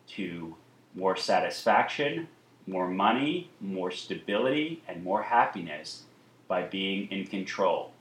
to 0.08 0.56
more 0.96 1.14
satisfaction, 1.14 2.26
more 2.66 2.88
money, 2.88 3.48
more 3.60 3.92
stability, 3.92 4.82
and 4.88 5.04
more 5.04 5.22
happiness 5.22 6.02
by 6.48 6.62
being 6.62 7.08
in 7.12 7.24
control. 7.28 7.92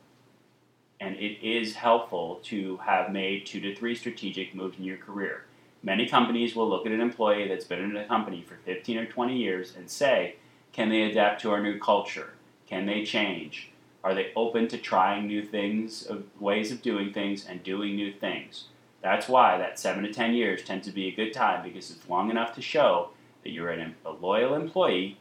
And 0.99 1.15
it 1.17 1.39
is 1.47 1.75
helpful 1.75 2.39
to 2.45 2.77
have 2.77 3.12
made 3.12 3.45
two 3.45 3.60
to 3.60 3.75
three 3.75 3.93
strategic 3.93 4.55
moves 4.55 4.79
in 4.79 4.86
your 4.86 4.97
career. 4.97 5.43
Many 5.82 6.08
companies 6.08 6.56
will 6.56 6.70
look 6.70 6.86
at 6.86 6.92
an 6.92 7.02
employee 7.02 7.48
that's 7.48 7.65
been 7.65 7.80
in 7.80 7.96
a 7.96 8.06
company 8.06 8.42
for 8.42 8.56
15 8.65 8.98
or 8.98 9.06
20 9.06 9.38
years 9.38 9.74
and 9.76 9.89
say, 9.89 10.36
can 10.74 10.89
they 10.89 11.04
adapt 11.04 11.42
to 11.42 11.52
our 11.52 11.62
new 11.62 11.80
culture? 11.80 12.34
Can 12.68 12.86
they 12.86 13.04
change? 13.04 13.72
Are 14.04 14.13
they 14.13 14.32
open 14.36 14.68
to 14.70 14.78
trying 14.78 15.28
new 15.28 15.44
things, 15.44 16.08
uh, 16.08 16.18
ways 16.39 16.72
of 16.72 16.82
doing 16.82 17.12
things, 17.12 17.46
and 17.46 17.63
doing 17.63 17.96
new 17.96 18.13
things? 18.13 18.65
That's 19.02 19.28
why 19.28 19.58
that 19.58 19.80
seven 19.80 20.04
to 20.04 20.13
ten 20.13 20.34
years 20.34 20.63
tends 20.63 20.88
to 20.88 20.94
be 20.94 21.08
a 21.08 21.15
good 21.15 21.34
time 21.34 21.63
because 21.63 21.89
it's 21.92 22.08
long 22.08 22.30
enough 22.30 22.54
to 22.56 22.62
show 22.62 23.10
that 23.44 23.52
you're 23.52 23.72
an, 23.72 23.96
a 24.06 24.12
loyal 24.12 24.56
employee, 24.56 25.18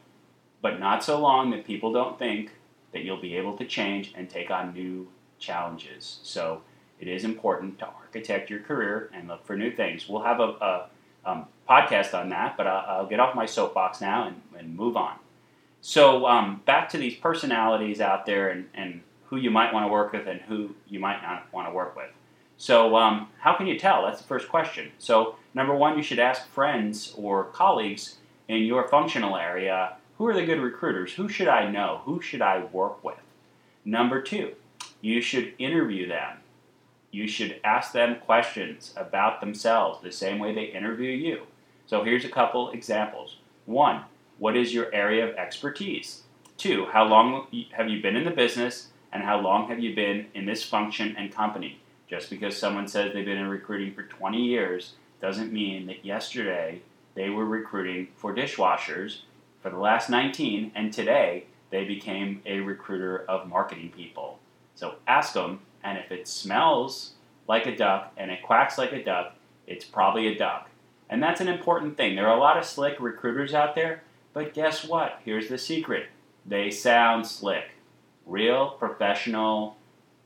but 0.61 0.79
not 0.79 1.03
so 1.03 1.19
long 1.19 1.51
that 1.51 1.65
people 1.65 1.91
don't 1.91 2.19
think 2.19 2.51
that 2.91 3.03
you'll 3.03 3.21
be 3.21 3.35
able 3.35 3.57
to 3.57 3.65
change 3.65 4.13
and 4.15 4.29
take 4.29 4.51
on 4.51 4.73
new 4.73 5.07
challenges. 5.39 6.19
So 6.23 6.61
it 6.99 7.07
is 7.07 7.23
important 7.23 7.79
to 7.79 7.87
architect 7.87 8.49
your 8.49 8.59
career 8.59 9.09
and 9.13 9.27
look 9.27 9.45
for 9.45 9.55
new 9.55 9.71
things. 9.71 10.07
We'll 10.07 10.23
have 10.23 10.39
a, 10.39 10.43
a 10.43 10.85
um, 11.25 11.45
podcast 11.69 12.13
on 12.13 12.29
that, 12.29 12.57
but 12.57 12.67
I'll, 12.67 12.99
I'll, 12.99 13.05
get 13.05 13.19
off 13.19 13.35
my 13.35 13.45
soapbox 13.45 14.01
now 14.01 14.27
and, 14.27 14.41
and 14.57 14.75
move 14.75 14.97
on. 14.97 15.15
So 15.81 16.25
um, 16.25 16.61
back 16.65 16.89
to 16.89 16.97
these 16.97 17.15
personalities 17.15 18.01
out 18.01 18.25
there 18.25 18.49
and, 18.49 18.67
and, 18.73 19.01
who 19.27 19.37
you 19.37 19.51
might 19.51 19.71
want 19.71 19.85
to 19.85 19.91
work 19.91 20.11
with 20.11 20.25
and 20.25 20.41
who 20.41 20.73
you 20.87 20.99
might 20.99 21.21
not 21.21 21.45
want 21.53 21.67
to 21.67 21.71
work 21.71 21.95
with. 21.95 22.09
So 22.57 22.95
um, 22.95 23.27
how 23.37 23.53
can 23.53 23.67
you 23.67 23.77
tell? 23.77 24.01
That's 24.01 24.19
the 24.19 24.27
first 24.27 24.49
question. 24.49 24.91
So 24.97 25.35
number 25.53 25.75
one, 25.75 25.97
you 25.97 26.01
should 26.01 26.17
ask 26.17 26.47
friends 26.47 27.13
or 27.15 27.43
colleagues 27.43 28.15
in 28.47 28.63
your 28.63 28.87
functional 28.87 29.37
area 29.37 29.97
who 30.19 30.27
are 30.27 30.33
the 30.33 30.45
good 30.45 30.59
recruiters? 30.59 31.13
Who 31.13 31.29
should 31.29 31.47
I 31.47 31.71
know? 31.71 32.01
Who 32.03 32.21
should 32.21 32.41
I 32.41 32.65
work 32.65 33.01
with? 33.05 33.21
Number 33.85 34.21
two, 34.21 34.53
you 34.99 35.21
should 35.21 35.53
interview 35.57 36.09
them. 36.09 36.38
You 37.11 37.27
should 37.27 37.59
ask 37.63 37.91
them 37.91 38.19
questions 38.19 38.93
about 38.95 39.41
themselves 39.41 40.01
the 40.01 40.11
same 40.11 40.39
way 40.39 40.53
they 40.53 40.65
interview 40.65 41.11
you. 41.11 41.43
So 41.87 42.03
here's 42.03 42.25
a 42.25 42.29
couple 42.29 42.69
examples. 42.71 43.37
One, 43.65 44.03
what 44.37 44.55
is 44.55 44.73
your 44.73 44.93
area 44.93 45.27
of 45.27 45.35
expertise? 45.35 46.23
Two, 46.57 46.85
how 46.91 47.05
long 47.05 47.47
have 47.71 47.89
you 47.89 48.01
been 48.01 48.15
in 48.15 48.25
the 48.25 48.31
business 48.31 48.87
and 49.11 49.23
how 49.23 49.39
long 49.39 49.69
have 49.69 49.79
you 49.79 49.95
been 49.95 50.27
in 50.33 50.45
this 50.45 50.63
function 50.63 51.15
and 51.17 51.33
company? 51.33 51.79
Just 52.09 52.29
because 52.29 52.57
someone 52.57 52.87
says 52.87 53.13
they've 53.13 53.25
been 53.25 53.37
in 53.37 53.47
recruiting 53.47 53.93
for 53.93 54.03
20 54.03 54.41
years 54.41 54.93
doesn't 55.21 55.53
mean 55.53 55.87
that 55.87 56.05
yesterday 56.05 56.81
they 57.15 57.29
were 57.29 57.45
recruiting 57.45 58.07
for 58.15 58.33
dishwashers 58.33 59.21
for 59.61 59.69
the 59.69 59.77
last 59.77 60.09
19 60.09 60.71
and 60.75 60.93
today 60.93 61.45
they 61.69 61.83
became 61.83 62.41
a 62.45 62.59
recruiter 62.59 63.25
of 63.29 63.47
marketing 63.47 63.91
people. 63.95 64.39
So 64.75 64.95
ask 65.07 65.33
them, 65.33 65.59
and 65.83 65.97
if 65.97 66.11
it 66.11 66.27
smells 66.27 67.13
like 67.47 67.65
a 67.65 67.75
duck 67.75 68.13
and 68.17 68.31
it 68.31 68.43
quacks 68.43 68.77
like 68.77 68.91
a 68.91 69.03
duck, 69.03 69.35
it's 69.67 69.85
probably 69.85 70.27
a 70.27 70.37
duck. 70.37 70.69
And 71.09 71.23
that's 71.23 71.41
an 71.41 71.47
important 71.47 71.97
thing. 71.97 72.15
There 72.15 72.27
are 72.27 72.37
a 72.37 72.39
lot 72.39 72.57
of 72.57 72.65
slick 72.65 72.99
recruiters 72.99 73.53
out 73.53 73.75
there 73.75 74.03
but 74.33 74.53
guess 74.53 74.85
what? 74.85 75.19
Here's 75.25 75.49
the 75.49 75.57
secret 75.57 76.07
they 76.45 76.71
sound 76.71 77.27
slick. 77.27 77.71
Real, 78.25 78.71
professional, 78.71 79.77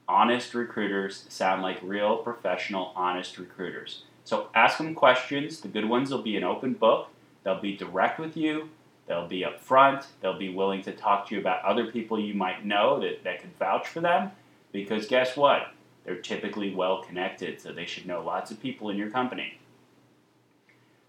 honest 0.08 0.54
recruiters 0.54 1.26
sound 1.30 1.62
like 1.62 1.80
real, 1.82 2.18
professional, 2.18 2.92
honest 2.96 3.38
recruiters. 3.38 4.04
So 4.26 4.50
ask 4.54 4.78
them 4.78 4.94
questions. 4.94 5.62
The 5.62 5.68
good 5.68 5.88
ones 5.88 6.12
will 6.12 6.22
be 6.22 6.38
an 6.38 6.44
open 6.44 6.74
book, 6.74 7.10
they'll 7.44 7.62
be 7.62 7.76
direct 7.76 8.20
with 8.20 8.38
you. 8.38 8.70
They'll 9.06 9.28
be 9.28 9.44
upfront. 9.44 10.06
They'll 10.22 10.40
be 10.40 10.54
willing 10.54 10.82
to 10.84 10.94
talk 10.94 11.28
to 11.28 11.36
you 11.36 11.42
about 11.42 11.62
other 11.66 11.88
people 11.88 12.18
you 12.18 12.34
might 12.34 12.66
know 12.66 13.02
that, 13.02 13.26
that 13.26 13.42
can 13.42 13.52
vouch 13.60 13.86
for 13.86 14.00
them. 14.00 14.32
Because 14.74 15.08
guess 15.08 15.38
what? 15.38 15.72
They're 16.04 16.18
typically 16.18 16.76
well 16.76 17.02
connected, 17.02 17.62
so 17.62 17.72
they 17.72 17.86
should 17.86 18.06
know 18.06 18.22
lots 18.22 18.52
of 18.52 18.62
people 18.62 18.90
in 18.90 18.98
your 18.98 19.10
company. 19.10 19.60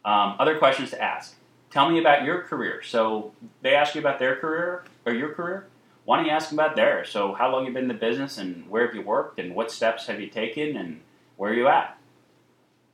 Um, 0.04 0.36
other 0.38 0.56
questions 0.58 0.90
to 0.90 1.02
ask 1.02 1.34
tell 1.74 1.90
me 1.90 1.98
about 1.98 2.22
your 2.22 2.42
career. 2.42 2.82
So 2.84 3.32
they 3.60 3.74
ask 3.74 3.96
you 3.96 4.00
about 4.00 4.20
their 4.20 4.36
career 4.36 4.84
or 5.04 5.12
your 5.12 5.30
career. 5.30 5.66
Why 6.04 6.16
don't 6.16 6.26
you 6.26 6.30
ask 6.30 6.50
them 6.50 6.60
about 6.60 6.76
theirs? 6.76 7.08
So 7.10 7.32
how 7.32 7.50
long 7.50 7.64
have 7.64 7.68
you 7.68 7.74
been 7.74 7.84
in 7.84 7.88
the 7.88 7.94
business 7.94 8.38
and 8.38 8.70
where 8.70 8.86
have 8.86 8.94
you 8.94 9.02
worked 9.02 9.40
and 9.40 9.56
what 9.56 9.72
steps 9.72 10.06
have 10.06 10.20
you 10.20 10.28
taken 10.28 10.76
and 10.76 11.00
where 11.36 11.50
are 11.50 11.54
you 11.54 11.66
at? 11.66 11.98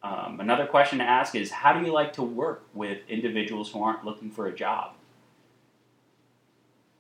Um, 0.02 0.40
another 0.40 0.66
question 0.66 0.98
to 0.98 1.04
ask 1.04 1.35
is 1.35 1.50
how 1.50 1.74
do 1.74 1.85
you 1.85 1.92
like 1.92 2.14
to 2.14 2.22
work 2.22 2.64
with 2.72 3.00
individuals 3.06 3.70
who 3.70 3.83
aren't 3.83 4.06
looking 4.06 4.30
for 4.30 4.46
a 4.46 4.54
job? 4.54 4.94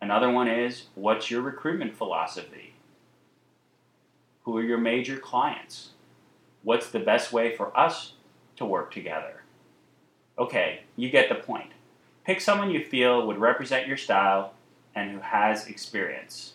Another 0.02 0.30
one 0.30 0.48
is 0.48 0.84
what's 0.94 1.30
your 1.30 1.40
recruitment 1.40 1.96
philosophy? 1.96 2.74
Who 4.50 4.56
are 4.56 4.64
your 4.64 4.78
major 4.78 5.16
clients? 5.16 5.90
What's 6.64 6.90
the 6.90 6.98
best 6.98 7.32
way 7.32 7.54
for 7.54 7.70
us 7.78 8.14
to 8.56 8.64
work 8.64 8.92
together? 8.92 9.44
Okay, 10.36 10.80
you 10.96 11.08
get 11.08 11.28
the 11.28 11.36
point. 11.36 11.70
Pick 12.24 12.40
someone 12.40 12.72
you 12.72 12.84
feel 12.84 13.24
would 13.28 13.38
represent 13.38 13.86
your 13.86 13.96
style 13.96 14.54
and 14.92 15.12
who 15.12 15.20
has 15.20 15.68
experience. 15.68 16.54